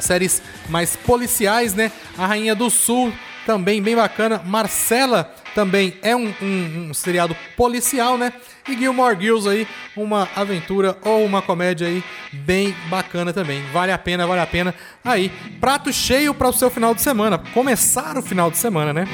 séries 0.00 0.40
mais 0.68 0.94
policiais, 0.96 1.74
né? 1.74 1.90
A 2.16 2.26
Rainha 2.26 2.54
do 2.54 2.70
Sul 2.70 3.12
também 3.46 3.82
bem 3.82 3.96
bacana. 3.96 4.42
Marcela 4.44 5.32
também 5.54 5.94
é 6.02 6.14
um, 6.14 6.32
um- 6.42 6.88
um 6.90 6.94
seriado 6.94 7.34
policial, 7.56 8.16
né? 8.18 8.32
E 8.68 8.76
Gilmore 8.76 9.16
Girls 9.18 9.48
aí, 9.48 9.66
uma 9.96 10.28
aventura 10.36 10.96
ou 11.02 11.24
uma 11.24 11.40
comédia 11.40 11.88
aí 11.88 12.04
bem 12.30 12.76
bacana 12.90 13.32
também. 13.32 13.62
Vale 13.72 13.90
a 13.90 13.96
pena, 13.98 14.26
vale 14.26 14.40
a 14.42 14.46
pena. 14.46 14.74
Aí, 15.02 15.32
prato 15.58 15.90
cheio 15.92 16.34
para 16.34 16.48
o 16.48 16.52
seu 16.52 16.70
final 16.70 16.94
de 16.94 17.00
semana. 17.00 17.38
Começar 17.54 18.18
o 18.18 18.22
final 18.22 18.50
de 18.50 18.58
semana, 18.58 18.92
né? 18.92 19.08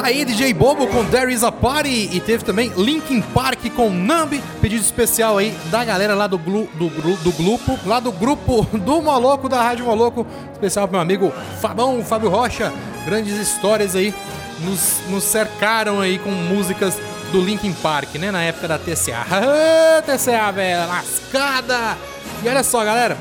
Tá 0.00 0.06
aí 0.06 0.24
DJ 0.24 0.54
Bobo 0.54 0.86
com 0.86 1.04
There 1.04 1.30
Is 1.30 1.44
a 1.44 1.52
Party 1.52 2.08
e 2.10 2.20
teve 2.20 2.42
também 2.42 2.72
Linkin 2.74 3.20
Park 3.20 3.68
com 3.76 3.90
Numb, 3.90 4.42
pedido 4.58 4.80
especial 4.80 5.36
aí 5.36 5.54
da 5.70 5.84
galera 5.84 6.14
lá 6.14 6.26
do, 6.26 6.38
glu, 6.38 6.66
do, 6.76 6.88
do 6.88 7.30
grupo, 7.32 7.78
lá 7.84 8.00
do 8.00 8.10
grupo 8.10 8.62
do 8.78 9.02
Moloco, 9.02 9.46
da 9.46 9.62
Rádio 9.62 9.84
Moloco, 9.84 10.26
especial 10.54 10.88
pro 10.88 10.92
meu 10.92 11.02
amigo 11.02 11.30
Fabão, 11.60 12.02
Fábio 12.02 12.30
Rocha, 12.30 12.72
grandes 13.04 13.34
histórias 13.34 13.94
aí, 13.94 14.14
nos, 14.60 15.02
nos 15.10 15.22
cercaram 15.22 16.00
aí 16.00 16.18
com 16.18 16.30
músicas 16.30 16.96
do 17.30 17.38
Linkin 17.38 17.74
Park, 17.74 18.14
né, 18.14 18.30
na 18.30 18.42
época 18.42 18.68
da 18.68 18.78
TCA. 18.78 19.26
TCA, 20.06 20.50
velho, 20.50 20.88
lascada! 20.88 21.98
E 22.42 22.48
olha 22.48 22.64
só, 22.64 22.82
galera, 22.82 23.18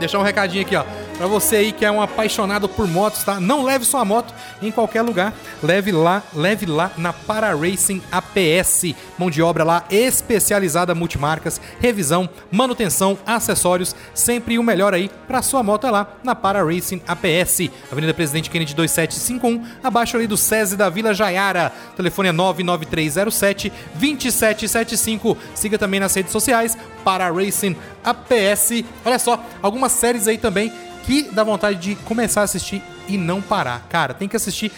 deixar 0.00 0.18
um 0.18 0.22
recadinho 0.22 0.64
aqui, 0.64 0.74
ó. 0.74 0.84
Pra 1.18 1.26
você 1.26 1.56
aí 1.56 1.72
que 1.72 1.84
é 1.84 1.90
um 1.90 2.00
apaixonado 2.00 2.68
por 2.68 2.86
motos, 2.86 3.24
tá? 3.24 3.40
Não 3.40 3.64
leve 3.64 3.84
sua 3.84 4.04
moto 4.04 4.32
em 4.62 4.70
qualquer 4.70 5.02
lugar. 5.02 5.34
Leve 5.60 5.90
lá, 5.90 6.22
leve 6.32 6.64
lá 6.64 6.92
na 6.96 7.12
Para 7.12 7.56
Racing 7.56 8.00
APS. 8.12 8.94
Mão 9.18 9.28
de 9.28 9.42
obra 9.42 9.64
lá 9.64 9.84
especializada 9.90 10.94
multimarcas, 10.94 11.60
revisão, 11.80 12.28
manutenção, 12.52 13.18
acessórios, 13.26 13.96
sempre 14.14 14.60
o 14.60 14.62
melhor 14.62 14.94
aí 14.94 15.10
pra 15.26 15.42
sua 15.42 15.60
moto 15.60 15.88
é 15.88 15.90
lá 15.90 16.06
na 16.22 16.36
Para 16.36 16.62
Racing 16.62 17.02
APS. 17.04 17.68
Avenida 17.90 18.14
Presidente 18.14 18.48
Kennedy 18.48 18.72
2751, 18.76 19.66
abaixo 19.82 20.16
ali 20.16 20.28
do 20.28 20.36
SESI 20.36 20.76
da 20.76 20.88
Vila 20.88 21.12
Jaiara. 21.12 21.72
Telefone 21.96 22.28
é 22.28 22.32
99307 22.32 23.72
2775. 23.94 25.36
Siga 25.52 25.76
também 25.76 25.98
nas 25.98 26.14
redes 26.14 26.30
sociais 26.30 26.78
Para 27.04 27.28
Racing 27.28 27.74
APS. 28.04 28.84
Olha 29.04 29.18
só, 29.18 29.44
algumas 29.60 29.90
séries 29.90 30.28
aí 30.28 30.38
também 30.38 30.72
que 31.08 31.22
dá 31.22 31.42
vontade 31.42 31.78
de 31.78 31.94
começar 32.02 32.42
a 32.42 32.44
assistir 32.44 32.82
e 33.08 33.16
não 33.16 33.40
parar. 33.40 33.86
Cara, 33.88 34.12
tem 34.12 34.28
que 34.28 34.36
assistir 34.36 34.70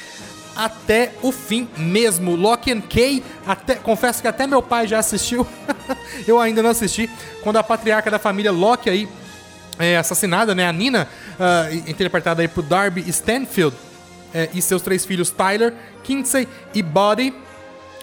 até 0.54 1.12
o 1.22 1.32
fim 1.32 1.68
mesmo. 1.76 2.36
Lock 2.36 2.70
and 2.70 2.82
Key, 2.82 3.24
até, 3.44 3.74
confesso 3.74 4.22
que 4.22 4.28
até 4.28 4.46
meu 4.46 4.62
pai 4.62 4.86
já 4.86 5.00
assistiu. 5.00 5.44
Eu 6.28 6.38
ainda 6.38 6.62
não 6.62 6.70
assisti. 6.70 7.10
Quando 7.42 7.56
a 7.56 7.64
patriarca 7.64 8.12
da 8.12 8.18
família 8.20 8.52
Locke 8.52 8.88
aí 8.88 9.08
é 9.76 9.96
assassinada, 9.96 10.54
né? 10.54 10.68
A 10.68 10.72
Nina, 10.72 11.08
ah, 11.36 11.66
interpretada 11.88 12.42
aí 12.42 12.48
por 12.48 12.62
Darby 12.62 13.00
Stanfield, 13.08 13.76
é, 14.32 14.50
e 14.54 14.62
seus 14.62 14.82
três 14.82 15.04
filhos 15.04 15.30
Tyler, 15.30 15.74
Kinsey 16.04 16.46
e 16.72 16.80
Buddy 16.80 17.34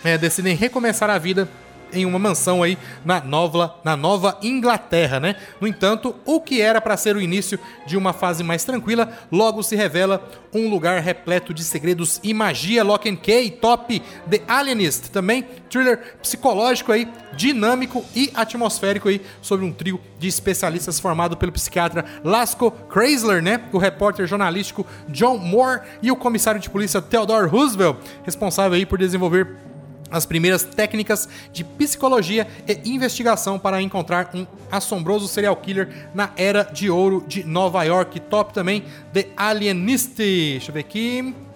é, 0.03 0.17
decidem 0.17 0.53
recomeçar 0.53 1.09
a 1.09 1.17
vida 1.17 1.47
em 1.91 2.05
uma 2.05 2.19
mansão 2.19 2.63
aí 2.63 2.77
na 3.03 3.21
nova, 3.21 3.75
na 3.83 3.95
nova 3.95 4.37
Inglaterra, 4.41 5.19
né? 5.19 5.35
No 5.59 5.67
entanto, 5.67 6.15
o 6.25 6.41
que 6.41 6.61
era 6.61 6.81
para 6.81 6.97
ser 6.97 7.15
o 7.15 7.21
início 7.21 7.59
de 7.85 7.97
uma 7.97 8.13
fase 8.13 8.43
mais 8.43 8.63
tranquila, 8.63 9.11
logo 9.31 9.63
se 9.63 9.75
revela 9.75 10.21
um 10.53 10.69
lugar 10.69 11.01
repleto 11.01 11.53
de 11.53 11.63
segredos 11.63 12.19
e 12.23 12.33
magia. 12.33 12.83
Lock 12.83 13.09
and 13.09 13.17
Key, 13.17 13.51
top 13.51 14.01
The 14.29 14.41
Alienist, 14.47 15.09
também 15.11 15.45
thriller 15.69 16.15
psicológico 16.21 16.91
aí, 16.91 17.07
dinâmico 17.33 18.03
e 18.15 18.31
atmosférico 18.33 19.09
aí 19.09 19.21
sobre 19.41 19.65
um 19.65 19.71
trio 19.71 19.99
de 20.17 20.27
especialistas 20.27 20.99
formado 20.99 21.37
pelo 21.37 21.51
psiquiatra 21.51 22.05
Lasco 22.23 22.73
Chrysler, 22.91 23.41
né? 23.41 23.61
O 23.71 23.77
repórter 23.77 24.25
jornalístico 24.25 24.85
John 25.09 25.37
Moore 25.37 25.81
e 26.01 26.11
o 26.11 26.15
comissário 26.15 26.59
de 26.59 26.69
polícia 26.69 27.01
Theodore 27.01 27.49
Roosevelt, 27.49 27.97
responsável 28.23 28.73
aí 28.73 28.85
por 28.85 28.97
desenvolver 28.97 29.66
as 30.11 30.25
primeiras 30.25 30.63
técnicas 30.63 31.27
de 31.51 31.63
psicologia 31.63 32.47
e 32.67 32.89
investigação 32.89 33.59
para 33.59 33.81
encontrar 33.81 34.29
um 34.33 34.45
assombroso 34.71 35.27
serial 35.27 35.55
killer 35.55 36.09
na 36.13 36.31
era 36.35 36.63
de 36.63 36.89
ouro 36.89 37.23
de 37.27 37.43
Nova 37.43 37.83
York. 37.83 38.19
Top 38.21 38.53
também 38.53 38.83
The 39.13 39.27
Alienist. 39.35 40.15
Deixa 40.17 40.69
eu 40.69 40.73
ver 40.73 40.81
aqui. 40.81 41.46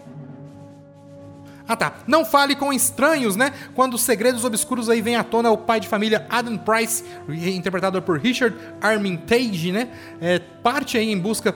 Ah 1.68 1.76
tá, 1.76 1.94
não 2.08 2.26
fale 2.26 2.56
com 2.56 2.74
estranhos, 2.74 3.36
né? 3.36 3.54
Quando 3.74 3.94
os 3.94 4.02
segredos 4.02 4.44
obscuros 4.44 4.90
aí 4.90 5.02
vêm 5.02 5.16
à 5.16 5.24
tona, 5.24 5.52
o 5.52 5.58
pai 5.58 5.80
de 5.80 5.88
família 5.88 6.26
Adam 6.30 6.58
Price, 6.58 7.04
interpretado 7.30 8.02
por 8.02 8.20
Richard 8.20 8.56
Armitage, 8.82 9.72
né? 9.72 9.90
É, 10.20 10.40
parte 10.40 10.98
aí 10.98 11.12
em 11.12 11.18
busca, 11.18 11.56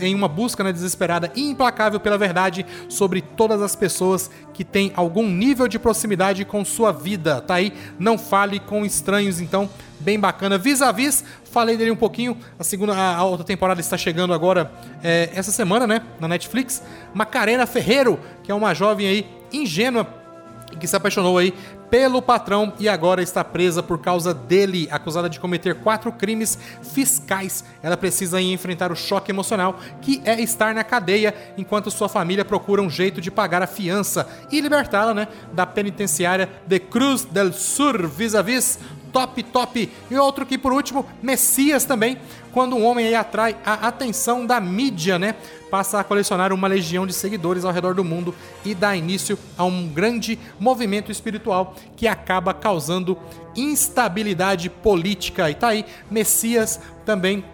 em 0.00 0.14
uma 0.14 0.28
busca 0.28 0.62
né, 0.64 0.72
desesperada 0.72 1.30
e 1.34 1.50
implacável 1.50 2.00
pela 2.00 2.18
verdade 2.18 2.64
sobre 2.88 3.20
todas 3.20 3.60
as 3.62 3.74
pessoas 3.74 4.30
que 4.54 4.64
têm 4.64 4.92
algum 4.94 5.28
nível 5.28 5.68
de 5.68 5.78
proximidade 5.78 6.44
com 6.44 6.64
sua 6.64 6.92
vida, 6.92 7.40
tá 7.40 7.54
aí? 7.54 7.72
Não 7.98 8.18
fale 8.18 8.58
com 8.58 8.84
estranhos, 8.84 9.40
então, 9.40 9.68
bem 10.00 10.18
bacana. 10.18 10.58
Vis-a-vis, 10.58 11.24
falei 11.44 11.76
dele 11.76 11.90
um 11.90 11.96
pouquinho, 11.96 12.36
a 12.58 12.64
segunda, 12.64 12.94
a, 12.94 13.16
a 13.16 13.24
outra 13.24 13.44
temporada 13.44 13.80
está 13.80 13.96
chegando 13.96 14.32
agora 14.32 14.70
é, 15.02 15.30
essa 15.34 15.50
semana, 15.50 15.86
né? 15.86 16.02
Na 16.20 16.28
Netflix. 16.28 16.82
Macarena 17.14 17.66
Ferreiro, 17.66 18.18
que 18.42 18.50
é 18.50 18.54
uma 18.54 18.74
jovem 18.74 19.06
aí 19.06 19.26
ingênua 19.52 20.06
que 20.78 20.86
se 20.86 20.94
apaixonou 20.94 21.38
aí 21.38 21.54
pelo 21.90 22.20
patrão 22.20 22.72
e 22.78 22.88
agora 22.88 23.22
está 23.22 23.42
presa 23.42 23.82
por 23.82 23.98
causa 23.98 24.34
dele, 24.34 24.88
acusada 24.90 25.28
de 25.28 25.40
cometer 25.40 25.74
quatro 25.76 26.12
crimes 26.12 26.58
fiscais. 26.82 27.64
Ela 27.82 27.96
precisa 27.96 28.40
enfrentar 28.40 28.92
o 28.92 28.96
choque 28.96 29.30
emocional 29.30 29.78
que 30.02 30.20
é 30.24 30.40
estar 30.40 30.74
na 30.74 30.84
cadeia 30.84 31.34
enquanto 31.56 31.90
sua 31.90 32.08
família 32.08 32.44
procura 32.44 32.82
um 32.82 32.90
jeito 32.90 33.20
de 33.20 33.30
pagar 33.30 33.62
a 33.62 33.66
fiança 33.66 34.28
e 34.50 34.60
libertá-la, 34.60 35.14
né, 35.14 35.28
da 35.52 35.64
penitenciária 35.64 36.48
de 36.66 36.78
Cruz 36.78 37.24
del 37.24 37.52
Sur, 37.52 38.06
vis-a-vis 38.06 38.78
top, 39.12 39.42
top. 39.42 39.90
E 40.10 40.16
outro 40.16 40.46
que, 40.46 40.58
por 40.58 40.72
último, 40.72 41.06
Messias 41.22 41.84
também, 41.84 42.18
quando 42.52 42.76
um 42.76 42.84
homem 42.84 43.14
atrai 43.14 43.56
a 43.64 43.88
atenção 43.88 44.46
da 44.46 44.60
mídia, 44.60 45.18
né? 45.18 45.34
Passa 45.70 46.00
a 46.00 46.04
colecionar 46.04 46.52
uma 46.52 46.66
legião 46.66 47.06
de 47.06 47.12
seguidores 47.12 47.64
ao 47.64 47.72
redor 47.72 47.94
do 47.94 48.02
mundo 48.02 48.34
e 48.64 48.74
dá 48.74 48.96
início 48.96 49.38
a 49.56 49.64
um 49.64 49.88
grande 49.88 50.38
movimento 50.58 51.12
espiritual 51.12 51.74
que 51.96 52.08
acaba 52.08 52.54
causando 52.54 53.18
instabilidade 53.54 54.70
política. 54.70 55.50
E 55.50 55.54
tá 55.54 55.68
aí, 55.68 55.84
Messias 56.10 56.80
também 57.04 57.44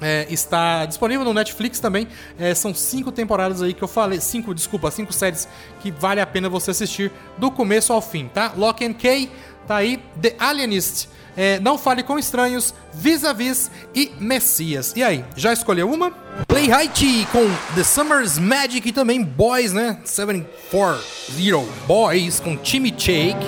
É, 0.00 0.26
está 0.28 0.84
disponível 0.86 1.24
no 1.24 1.32
Netflix 1.32 1.78
também. 1.78 2.08
É, 2.36 2.52
são 2.52 2.74
cinco 2.74 3.12
temporadas 3.12 3.62
aí 3.62 3.72
que 3.72 3.82
eu 3.82 3.88
falei. 3.88 4.20
Cinco, 4.20 4.52
desculpa, 4.52 4.90
cinco 4.90 5.12
séries 5.12 5.46
que 5.80 5.92
vale 5.92 6.20
a 6.20 6.26
pena 6.26 6.48
você 6.48 6.72
assistir 6.72 7.12
do 7.38 7.48
começo 7.48 7.92
ao 7.92 8.02
fim, 8.02 8.26
tá? 8.26 8.52
Lock 8.56 8.84
and 8.84 8.94
Key 8.94 9.30
tá 9.66 9.76
aí. 9.76 10.02
The 10.20 10.34
Alienist. 10.38 11.08
é, 11.36 11.58
Não 11.60 11.76
Fale 11.76 12.02
com 12.02 12.18
Estranhos, 12.18 12.74
Vis-a-Vis 12.92 13.70
e 13.94 14.12
Messias. 14.20 14.92
E 14.96 15.02
aí, 15.02 15.24
já 15.36 15.52
escolheu 15.52 15.90
uma? 15.90 16.10
Play 16.46 16.70
Haiti 16.72 17.26
com 17.32 17.44
The 17.74 17.84
Summer's 17.84 18.38
Magic 18.38 18.88
e 18.88 18.92
também 18.92 19.22
Boys, 19.22 19.72
né? 19.72 19.98
740 20.04 21.68
Boys 21.86 22.40
com 22.40 22.56
Timmy 22.56 22.94
Shake. 22.96 23.46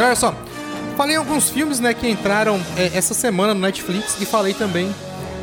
Olha 0.00 0.14
só, 0.14 0.32
falei 0.96 1.16
alguns 1.16 1.50
filmes 1.50 1.80
né, 1.80 1.92
que 1.92 2.08
entraram 2.08 2.60
é, 2.76 2.96
essa 2.96 3.14
semana 3.14 3.52
no 3.52 3.60
Netflix 3.60 4.16
e 4.20 4.26
falei 4.26 4.54
também 4.54 4.94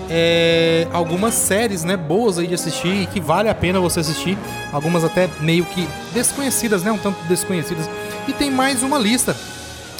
é, 0.09 0.87
algumas 0.93 1.33
séries 1.33 1.83
né, 1.83 1.97
boas 1.97 2.37
aí 2.37 2.47
de 2.47 2.53
assistir 2.53 3.03
e 3.03 3.05
que 3.07 3.19
vale 3.19 3.49
a 3.49 3.55
pena 3.55 3.79
você 3.79 3.99
assistir. 3.99 4.37
Algumas 4.71 5.03
até 5.03 5.29
meio 5.41 5.65
que 5.65 5.87
desconhecidas, 6.13 6.83
né? 6.83 6.91
Um 6.91 6.97
tanto 6.97 7.17
desconhecidas. 7.27 7.89
E 8.27 8.33
tem 8.33 8.51
mais 8.51 8.83
uma 8.83 8.97
lista 8.97 9.35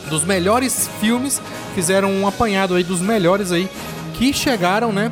dos 0.09 0.23
melhores 0.23 0.89
filmes. 0.99 1.41
Fizeram 1.73 2.11
um 2.11 2.27
apanhado 2.27 2.75
aí 2.75 2.83
dos 2.83 3.01
melhores 3.01 3.51
aí 3.51 3.69
que 4.13 4.33
chegaram, 4.33 4.91
né? 4.91 5.11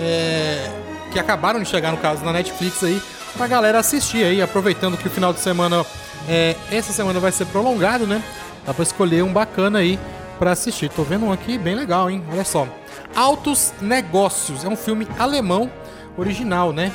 é, 0.00 0.70
que 1.12 1.18
acabaram 1.18 1.60
de 1.60 1.68
chegar, 1.68 1.90
no 1.90 1.98
caso, 1.98 2.24
na 2.24 2.32
Netflix 2.32 2.82
aí, 2.82 3.00
pra 3.36 3.46
galera 3.46 3.78
assistir 3.78 4.24
aí, 4.24 4.42
aproveitando 4.42 4.96
que 4.96 5.06
o 5.06 5.10
final 5.10 5.32
de 5.32 5.40
semana, 5.40 5.84
é, 6.28 6.56
essa 6.70 6.92
semana 6.92 7.20
vai 7.20 7.32
ser 7.32 7.46
prolongado, 7.46 8.06
né? 8.06 8.22
Dá 8.66 8.74
pra 8.74 8.82
escolher 8.82 9.22
um 9.22 9.32
bacana 9.32 9.78
aí 9.78 9.98
pra 10.40 10.52
assistir. 10.52 10.88
Tô 10.88 11.02
vendo 11.02 11.26
um 11.26 11.32
aqui 11.32 11.58
bem 11.58 11.74
legal, 11.74 12.10
hein? 12.10 12.24
Olha 12.32 12.44
só. 12.44 12.66
Altos 13.14 13.74
Negócios. 13.80 14.64
É 14.64 14.68
um 14.68 14.74
filme 14.74 15.06
alemão 15.18 15.70
original, 16.16 16.72
né? 16.72 16.90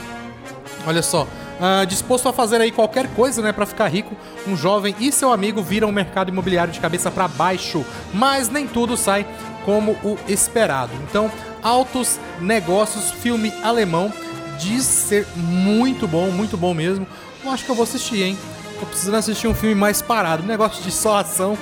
Olha 0.87 1.03
só. 1.03 1.27
ah, 1.61 1.85
disposto 1.85 2.27
a 2.27 2.33
fazer 2.33 2.59
aí 2.59 2.71
qualquer 2.71 3.07
coisa, 3.13 3.41
né, 3.41 3.53
para 3.53 3.65
ficar 3.65 3.87
rico, 3.87 4.13
um 4.45 4.57
jovem 4.57 4.93
e 4.99 5.11
seu 5.11 5.31
amigo 5.31 5.61
viram 5.61 5.89
o 5.89 5.93
mercado 5.93 6.29
imobiliário 6.29 6.73
de 6.73 6.79
cabeça 6.79 7.09
para 7.09 7.29
baixo, 7.29 7.85
mas 8.13 8.49
nem 8.49 8.67
tudo 8.67 8.97
sai 8.97 9.25
como 9.63 9.93
o 10.03 10.17
esperado. 10.27 10.91
Então, 11.07 11.31
Altos 11.63 12.19
Negócios, 12.41 13.09
filme 13.11 13.53
alemão, 13.63 14.11
diz 14.59 14.83
ser 14.83 15.25
muito 15.35 16.07
bom, 16.07 16.29
muito 16.29 16.57
bom 16.57 16.73
mesmo. 16.73 17.07
Eu 17.43 17.51
acho 17.51 17.63
que 17.63 17.71
eu 17.71 17.75
vou 17.75 17.83
assistir, 17.83 18.21
hein? 18.21 18.37
Tô 18.79 18.85
precisando 18.85 19.15
assistir 19.15 19.47
um 19.47 19.55
filme 19.55 19.75
mais 19.75 20.01
parado. 20.01 20.43
O 20.43 20.45
negócio 20.45 20.83
de 20.83 20.91
só 20.91 21.17
ação 21.17 21.57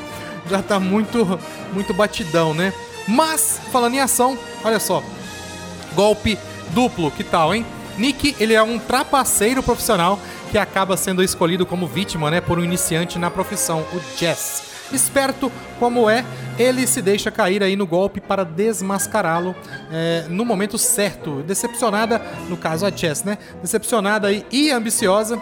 já 0.49 0.61
tá 0.61 0.79
muito, 0.79 1.39
muito 1.73 1.93
batidão, 1.93 2.53
né? 2.53 2.73
Mas, 3.07 3.59
falando 3.71 3.95
em 3.95 3.99
ação, 3.99 4.37
olha 4.63 4.79
só. 4.79 5.03
Golpe 5.95 6.37
duplo, 6.73 7.11
que 7.11 7.23
tal, 7.23 7.53
hein? 7.53 7.65
Nick, 7.97 8.35
ele 8.39 8.53
é 8.53 8.63
um 8.63 8.79
trapaceiro 8.79 9.61
profissional 9.61 10.19
que 10.51 10.57
acaba 10.57 10.97
sendo 10.97 11.23
escolhido 11.23 11.65
como 11.65 11.87
vítima, 11.87 12.31
né, 12.31 12.41
por 12.41 12.57
um 12.59 12.63
iniciante 12.63 13.19
na 13.19 13.29
profissão, 13.29 13.81
o 13.93 14.17
Jess. 14.17 14.63
Esperto 14.91 15.51
como 15.79 16.09
é, 16.09 16.23
ele 16.57 16.85
se 16.85 17.01
deixa 17.01 17.31
cair 17.31 17.63
aí 17.63 17.75
no 17.75 17.87
golpe 17.87 18.19
para 18.21 18.43
desmascará-lo 18.43 19.55
é, 19.91 20.25
no 20.29 20.45
momento 20.45 20.77
certo. 20.77 21.41
Decepcionada, 21.43 22.21
no 22.47 22.57
caso 22.57 22.85
a 22.85 22.91
Jess, 22.91 23.23
né? 23.23 23.37
Decepcionada 23.61 24.29
e 24.51 24.71
ambiciosa, 24.71 25.39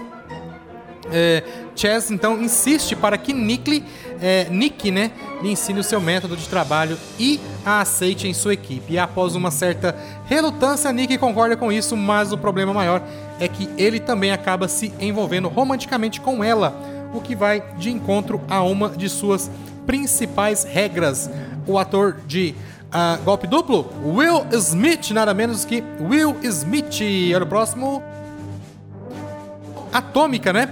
é, 1.11 1.43
Chess 1.75 2.11
então 2.11 2.41
insiste 2.41 2.95
para 2.95 3.17
que 3.17 3.33
Nick, 3.33 3.83
é, 4.21 4.47
Nick 4.49 4.91
né, 4.91 5.11
lhe 5.41 5.51
ensine 5.51 5.79
o 5.79 5.83
seu 5.83 5.99
método 5.99 6.35
de 6.35 6.47
trabalho 6.47 6.97
e 7.19 7.39
a 7.65 7.81
aceite 7.81 8.27
em 8.27 8.33
sua 8.33 8.53
equipe. 8.53 8.93
E 8.93 8.99
após 8.99 9.35
uma 9.35 9.51
certa 9.51 9.95
relutância, 10.25 10.91
Nick 10.91 11.17
concorda 11.17 11.55
com 11.55 11.71
isso, 11.71 11.95
mas 11.97 12.31
o 12.31 12.37
problema 12.37 12.73
maior 12.73 13.01
é 13.39 13.47
que 13.47 13.69
ele 13.77 13.99
também 13.99 14.31
acaba 14.31 14.67
se 14.67 14.93
envolvendo 14.99 15.47
romanticamente 15.47 16.21
com 16.21 16.43
ela, 16.43 16.75
o 17.13 17.19
que 17.19 17.35
vai 17.35 17.63
de 17.77 17.89
encontro 17.89 18.41
a 18.47 18.61
uma 18.61 18.89
de 18.89 19.09
suas 19.09 19.49
principais 19.85 20.63
regras. 20.63 21.29
O 21.67 21.77
ator 21.77 22.17
de 22.27 22.55
ah, 22.91 23.17
Golpe 23.23 23.47
Duplo, 23.47 23.89
Will 24.03 24.45
Smith, 24.53 25.11
nada 25.11 25.33
menos 25.33 25.63
que 25.63 25.83
Will 25.99 26.35
Smith. 26.43 26.99
Olha 27.33 27.43
o 27.43 27.47
próximo. 27.47 28.03
Atômica, 29.93 30.53
né? 30.53 30.69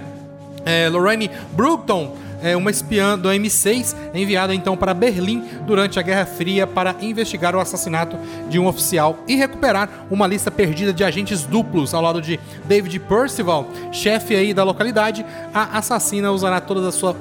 É, 0.64 0.88
Lorraine 0.88 1.30
Brooklyn, 1.52 2.10
é, 2.42 2.56
uma 2.56 2.70
espiã 2.70 3.18
do 3.18 3.28
M6, 3.28 3.94
é 4.14 4.18
enviada 4.18 4.54
então 4.54 4.74
para 4.76 4.94
Berlim 4.94 5.44
durante 5.66 5.98
a 5.98 6.02
Guerra 6.02 6.24
Fria 6.24 6.66
para 6.66 6.96
investigar 7.02 7.54
o 7.54 7.60
assassinato 7.60 8.16
de 8.48 8.58
um 8.58 8.66
oficial 8.66 9.18
e 9.28 9.36
recuperar 9.36 10.06
uma 10.10 10.26
lista 10.26 10.50
perdida 10.50 10.90
de 10.92 11.04
agentes 11.04 11.42
duplos 11.44 11.92
ao 11.92 12.00
lado 12.00 12.22
de 12.22 12.40
David 12.64 12.98
Percival, 13.00 13.66
chefe 13.92 14.34
aí 14.34 14.54
da 14.54 14.64
localidade. 14.64 15.24
A 15.52 15.78
assassina 15.78 16.30
usará 16.32 16.60
todas 16.62 16.86
as 16.86 16.94
sua- 16.94 17.16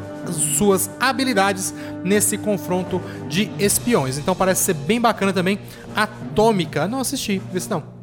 suas 0.58 0.90
habilidades 1.00 1.74
nesse 2.04 2.38
confronto 2.38 3.02
de 3.28 3.52
espiões. 3.60 4.18
Então 4.18 4.34
parece 4.34 4.64
ser 4.64 4.74
bem 4.74 5.02
bacana 5.02 5.34
também. 5.34 5.60
Atômica, 5.94 6.88
não 6.88 7.02
assisti, 7.02 7.42
vê 7.52 7.60
se 7.60 7.70
não. 7.70 7.99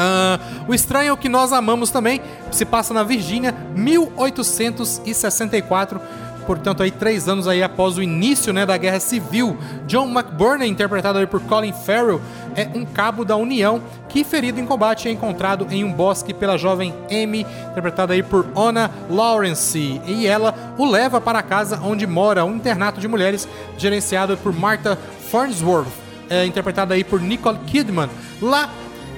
Ah, 0.00 0.38
o 0.68 0.74
Estranho 0.74 1.16
que 1.16 1.28
nós 1.28 1.52
amamos 1.52 1.90
também 1.90 2.20
se 2.52 2.64
passa 2.64 2.94
na 2.94 3.02
Virgínia, 3.02 3.52
1864. 3.74 6.00
Portanto, 6.46 6.80
aí 6.82 6.90
três 6.90 7.28
anos 7.28 7.46
aí 7.46 7.62
após 7.62 7.98
o 7.98 8.02
início 8.02 8.54
né, 8.54 8.64
da 8.64 8.78
Guerra 8.78 9.00
Civil, 9.00 9.58
John 9.86 10.08
McBurney, 10.08 10.70
interpretado 10.70 11.18
aí 11.18 11.26
por 11.26 11.42
Colin 11.42 11.74
Farrell, 11.74 12.22
é 12.56 12.66
um 12.74 12.86
cabo 12.86 13.22
da 13.22 13.36
União 13.36 13.82
que, 14.08 14.24
ferido 14.24 14.58
em 14.58 14.64
combate, 14.64 15.08
é 15.08 15.10
encontrado 15.10 15.66
em 15.68 15.84
um 15.84 15.92
bosque 15.92 16.32
pela 16.32 16.56
jovem 16.56 16.94
Amy, 17.10 17.46
interpretada 17.70 18.14
aí 18.14 18.22
por 18.22 18.46
Ona 18.54 18.90
Lawrence, 19.10 20.00
e 20.06 20.26
ela 20.26 20.54
o 20.78 20.86
leva 20.86 21.20
para 21.20 21.40
a 21.40 21.42
casa 21.42 21.78
onde 21.82 22.06
mora 22.06 22.46
um 22.46 22.54
internato 22.54 22.98
de 22.98 23.08
mulheres 23.08 23.46
gerenciado 23.76 24.38
por 24.38 24.54
Martha 24.54 24.98
Farnsworth, 25.30 25.92
é, 26.30 26.46
interpretada 26.46 26.94
aí 26.94 27.04
por 27.04 27.20
Nicole 27.20 27.58
Kidman. 27.66 28.08
Lá 28.40 28.70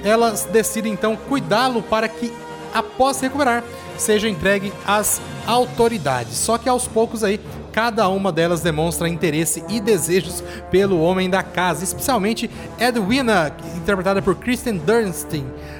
elas 0.03 0.45
decidem 0.45 0.93
então 0.93 1.15
cuidá-lo 1.15 1.81
para 1.81 2.07
que, 2.07 2.31
após 2.73 3.17
se 3.17 3.23
recuperar, 3.23 3.63
seja 3.97 4.27
entregue 4.27 4.73
às 4.85 5.21
autoridades. 5.45 6.35
Só 6.35 6.57
que 6.57 6.67
aos 6.67 6.87
poucos 6.87 7.23
aí, 7.23 7.39
cada 7.71 8.07
uma 8.09 8.31
delas 8.31 8.61
demonstra 8.61 9.07
interesse 9.07 9.63
e 9.69 9.79
desejos 9.79 10.43
pelo 10.69 11.01
homem 11.01 11.29
da 11.29 11.43
casa, 11.43 11.83
especialmente 11.83 12.49
Edwina, 12.79 13.55
interpretada 13.77 14.21
por 14.21 14.35
Kristen 14.35 14.77
Dunst, 14.77 15.33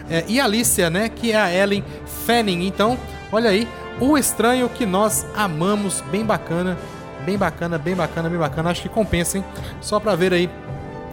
é, 0.09 0.23
e 0.27 0.39
Alicia, 0.39 0.89
né, 0.89 1.09
que 1.09 1.31
é 1.31 1.37
a 1.37 1.53
Ellen 1.53 1.83
Fanning. 2.25 2.65
Então, 2.65 2.97
olha 3.31 3.49
aí, 3.49 3.67
o 3.99 4.17
estranho 4.17 4.69
que 4.69 4.85
nós 4.85 5.25
amamos, 5.35 6.01
bem 6.11 6.25
bacana, 6.25 6.77
bem 7.25 7.37
bacana, 7.37 7.77
bem 7.77 7.95
bacana, 7.95 8.29
bem 8.29 8.39
bacana. 8.39 8.69
Acho 8.71 8.81
que 8.81 8.89
compensa, 8.89 9.37
hein? 9.37 9.45
Só 9.79 9.99
pra 9.99 10.15
ver 10.15 10.33
aí 10.33 10.49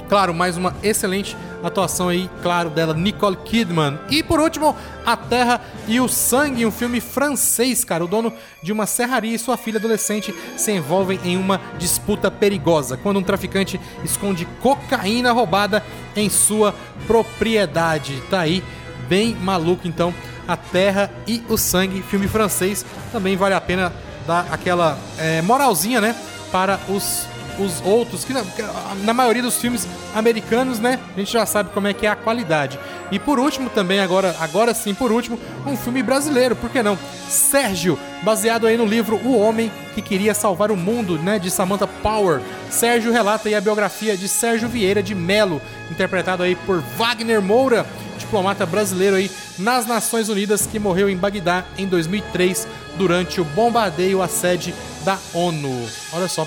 Claro, 0.09 0.33
mais 0.33 0.57
uma 0.57 0.75
excelente 0.83 1.37
atuação 1.62 2.09
aí, 2.09 2.31
claro, 2.42 2.71
dela, 2.71 2.94
Nicole 2.94 3.37
Kidman. 3.37 3.99
E 4.09 4.23
por 4.23 4.40
último, 4.40 4.75
A 5.05 5.16
Terra 5.16 5.61
e 5.87 6.01
o 6.01 6.09
Sangue, 6.09 6.64
um 6.64 6.71
filme 6.71 6.99
francês, 6.99 7.85
cara. 7.85 8.05
O 8.05 8.09
dono 8.09 8.33
de 8.62 8.73
uma 8.73 8.87
serraria 8.87 9.35
e 9.35 9.38
sua 9.38 9.59
filha 9.59 9.79
adolescente 9.79 10.35
se 10.57 10.73
envolvem 10.73 11.21
em 11.25 11.37
uma 11.37 11.61
disputa 11.79 12.31
perigosa 12.31 12.97
quando 12.97 13.18
um 13.18 13.23
traficante 13.23 13.79
esconde 14.03 14.47
cocaína 14.62 15.33
roubada 15.33 15.85
em 16.16 16.31
sua 16.31 16.75
propriedade. 17.07 18.23
Tá 18.31 18.40
aí, 18.40 18.64
bem 19.09 19.35
maluco 19.35 19.87
então. 19.87 20.14
A 20.47 20.57
Terra 20.57 21.11
e 21.27 21.42
o 21.51 21.59
Sangue, 21.59 22.01
filme 22.01 22.27
francês, 22.27 22.83
também 23.12 23.37
vale 23.37 23.55
a 23.55 23.61
pena 23.61 23.92
dar 24.27 24.47
aquela 24.51 24.99
é, 25.18 25.42
moralzinha, 25.42 26.01
né, 26.01 26.16
para 26.51 26.81
os 26.88 27.27
os 27.59 27.81
outros, 27.83 28.25
que 28.25 28.33
na, 28.33 28.44
na 29.05 29.14
maioria 29.14 29.42
dos 29.42 29.57
filmes 29.59 29.87
americanos, 30.14 30.79
né, 30.79 30.99
a 31.14 31.18
gente 31.18 31.33
já 31.33 31.44
sabe 31.44 31.71
como 31.71 31.87
é 31.87 31.94
que 31.94 32.07
é 32.07 32.11
a 32.11 32.16
qualidade. 32.16 32.79
E 33.11 33.18
por 33.18 33.38
último 33.38 33.71
também, 33.71 34.01
agora, 34.01 34.35
agora 34.40 34.75
sim, 34.75 34.94
por 34.94 35.11
último, 35.11 35.38
um 35.66 35.77
filme 35.77 36.03
brasileiro, 36.03 36.55
por 36.57 36.71
que 36.71 36.83
não? 36.83 36.99
Sérgio, 37.29 37.99
baseado 38.23 38.66
aí 38.66 38.77
no 38.77 38.85
livro 38.85 39.21
O 39.25 39.38
Homem 39.38 39.71
que 39.94 40.03
Queria 40.03 40.35
Salvar 40.35 40.71
o 40.71 40.77
Mundo, 40.77 41.18
né, 41.18 41.38
de 41.38 41.51
Samantha 41.51 41.87
Power. 41.87 42.40
Sérgio 42.71 43.12
relata 43.12 43.49
aí 43.49 43.55
a 43.55 43.61
biografia 43.61 44.16
de 44.16 44.29
Sérgio 44.29 44.68
Vieira 44.68 45.03
de 45.03 45.14
Melo, 45.14 45.61
interpretado 45.90 46.42
aí 46.42 46.55
por 46.55 46.83
Wagner 46.97 47.42
Moura, 47.42 47.87
diplomata 48.18 48.66
brasileiro 48.66 49.16
aí 49.16 49.31
nas 49.59 49.87
Nações 49.87 50.29
Unidas 50.29 50.66
que 50.66 50.79
morreu 50.79 51.09
em 51.09 51.16
Bagdá 51.16 51.64
em 51.77 51.87
2003 51.87 52.68
durante 52.97 53.40
o 53.40 53.44
bombardeio 53.44 54.21
à 54.21 54.29
sede 54.29 54.75
da 55.05 55.18
ONU. 55.33 55.88
Olha 56.12 56.29
só, 56.29 56.47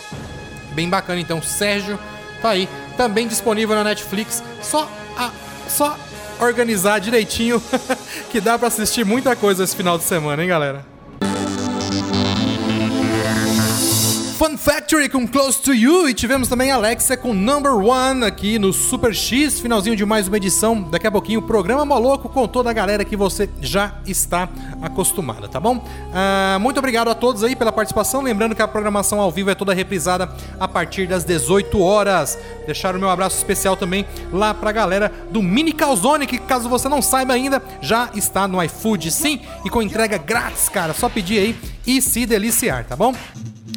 Bem 0.71 0.89
bacana, 0.89 1.19
então. 1.19 1.41
Sérgio 1.41 1.99
tá 2.41 2.49
aí. 2.49 2.67
Também 2.97 3.27
disponível 3.27 3.75
na 3.75 3.83
Netflix. 3.83 4.43
Só, 4.61 4.89
a, 5.17 5.31
só 5.67 5.97
organizar 6.39 6.99
direitinho 6.99 7.61
que 8.31 8.41
dá 8.41 8.57
pra 8.57 8.67
assistir 8.67 9.05
muita 9.05 9.35
coisa 9.35 9.63
esse 9.63 9.75
final 9.75 9.97
de 9.97 10.03
semana, 10.03 10.41
hein, 10.41 10.49
galera? 10.49 10.85
Fun 14.37 14.57
Factory 14.91 15.07
com 15.07 15.25
Close 15.25 15.61
to 15.61 15.73
You 15.73 16.09
e 16.09 16.13
tivemos 16.13 16.49
também 16.49 16.69
Alexia 16.69 17.15
com 17.15 17.33
Number 17.33 17.73
One 17.77 18.25
aqui 18.25 18.59
no 18.59 18.73
Super 18.73 19.15
X, 19.15 19.61
finalzinho 19.61 19.95
de 19.95 20.05
mais 20.05 20.27
uma 20.27 20.35
edição. 20.35 20.81
Daqui 20.81 21.07
a 21.07 21.11
pouquinho 21.11 21.39
o 21.39 21.43
programa 21.43 21.85
Moloco 21.85 22.27
com 22.27 22.45
toda 22.45 22.69
a 22.69 22.73
galera 22.73 23.05
que 23.05 23.15
você 23.15 23.49
já 23.61 23.95
está 24.05 24.49
acostumada, 24.81 25.47
tá 25.47 25.61
bom? 25.61 25.77
Uh, 25.77 26.59
muito 26.59 26.77
obrigado 26.77 27.09
a 27.09 27.15
todos 27.15 27.41
aí 27.41 27.55
pela 27.55 27.71
participação. 27.71 28.21
Lembrando 28.21 28.53
que 28.53 28.61
a 28.61 28.67
programação 28.67 29.21
ao 29.21 29.31
vivo 29.31 29.49
é 29.49 29.55
toda 29.55 29.73
reprisada 29.73 30.29
a 30.59 30.67
partir 30.67 31.07
das 31.07 31.23
18 31.23 31.79
horas. 31.79 32.37
Deixar 32.65 32.93
o 32.93 32.99
meu 32.99 33.09
abraço 33.09 33.37
especial 33.37 33.77
também 33.77 34.05
lá 34.29 34.53
pra 34.53 34.73
galera 34.73 35.09
do 35.31 35.41
Mini 35.41 35.71
Calzone, 35.71 36.27
que 36.27 36.37
caso 36.37 36.67
você 36.67 36.89
não 36.89 37.01
saiba 37.01 37.31
ainda, 37.31 37.63
já 37.81 38.09
está 38.13 38.45
no 38.45 38.61
iFood, 38.61 39.09
sim, 39.09 39.39
e 39.63 39.69
com 39.69 39.81
entrega 39.81 40.17
grátis, 40.17 40.67
cara. 40.67 40.93
Só 40.93 41.07
pedir 41.07 41.37
aí 41.37 41.55
e 41.87 42.01
se 42.01 42.25
deliciar, 42.25 42.83
tá 42.83 42.97
bom? 42.97 43.15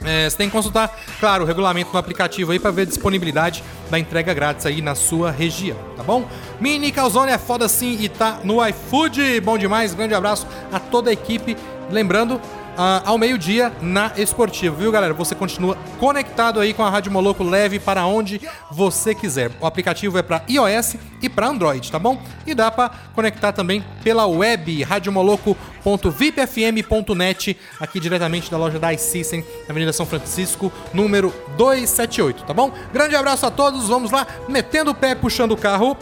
É, 0.04 0.28
você 0.28 0.36
tem 0.36 0.48
que 0.48 0.52
consultar, 0.52 0.94
claro, 1.18 1.44
o 1.44 1.46
regulamento 1.46 1.90
no 1.92 1.98
aplicativo 1.98 2.52
aí 2.52 2.58
para 2.58 2.70
ver 2.70 2.82
a 2.82 2.84
disponibilidade 2.84 3.64
da 3.90 3.98
entrega 3.98 4.34
grátis 4.34 4.66
aí 4.66 4.82
na 4.82 4.94
sua 4.94 5.30
região, 5.30 5.76
tá 5.96 6.02
bom? 6.02 6.28
Mini 6.60 6.92
Calzone 6.92 7.32
é 7.32 7.38
foda 7.38 7.68
sim 7.68 7.96
e 8.00 8.08
tá 8.08 8.40
no 8.44 8.64
iFood. 8.66 9.40
Bom 9.40 9.56
demais, 9.56 9.94
grande 9.94 10.14
abraço 10.14 10.46
a 10.72 10.78
toda 10.78 11.10
a 11.10 11.12
equipe. 11.12 11.56
Lembrando, 11.90 12.40
Uh, 12.74 13.00
ao 13.04 13.16
meio-dia 13.16 13.72
na 13.80 14.10
Esportivo, 14.16 14.74
viu, 14.74 14.90
galera? 14.90 15.14
Você 15.14 15.32
continua 15.32 15.78
conectado 16.00 16.58
aí 16.58 16.74
com 16.74 16.82
a 16.82 16.90
Rádio 16.90 17.12
Moloco 17.12 17.44
leve 17.44 17.78
para 17.78 18.04
onde 18.04 18.40
você 18.68 19.14
quiser. 19.14 19.52
O 19.60 19.66
aplicativo 19.66 20.18
é 20.18 20.22
para 20.22 20.42
iOS 20.48 20.96
e 21.22 21.28
para 21.28 21.46
Android, 21.46 21.92
tá 21.92 22.00
bom? 22.00 22.20
E 22.44 22.52
dá 22.52 22.72
para 22.72 22.90
conectar 23.14 23.52
também 23.52 23.84
pela 24.02 24.26
web 24.26 24.82
radiomoloco.vipfm.net, 24.82 27.56
aqui 27.78 28.00
diretamente 28.00 28.50
da 28.50 28.56
loja 28.56 28.80
da 28.80 28.92
iSystem, 28.92 29.44
Avenida 29.68 29.92
São 29.92 30.04
Francisco, 30.04 30.72
número 30.92 31.32
278, 31.56 32.44
tá 32.44 32.52
bom? 32.52 32.72
Grande 32.92 33.14
abraço 33.14 33.46
a 33.46 33.52
todos, 33.52 33.88
vamos 33.88 34.10
lá, 34.10 34.26
metendo 34.48 34.90
o 34.90 34.94
pé, 34.94 35.14
puxando 35.14 35.52
o 35.52 35.56
carro. 35.56 35.96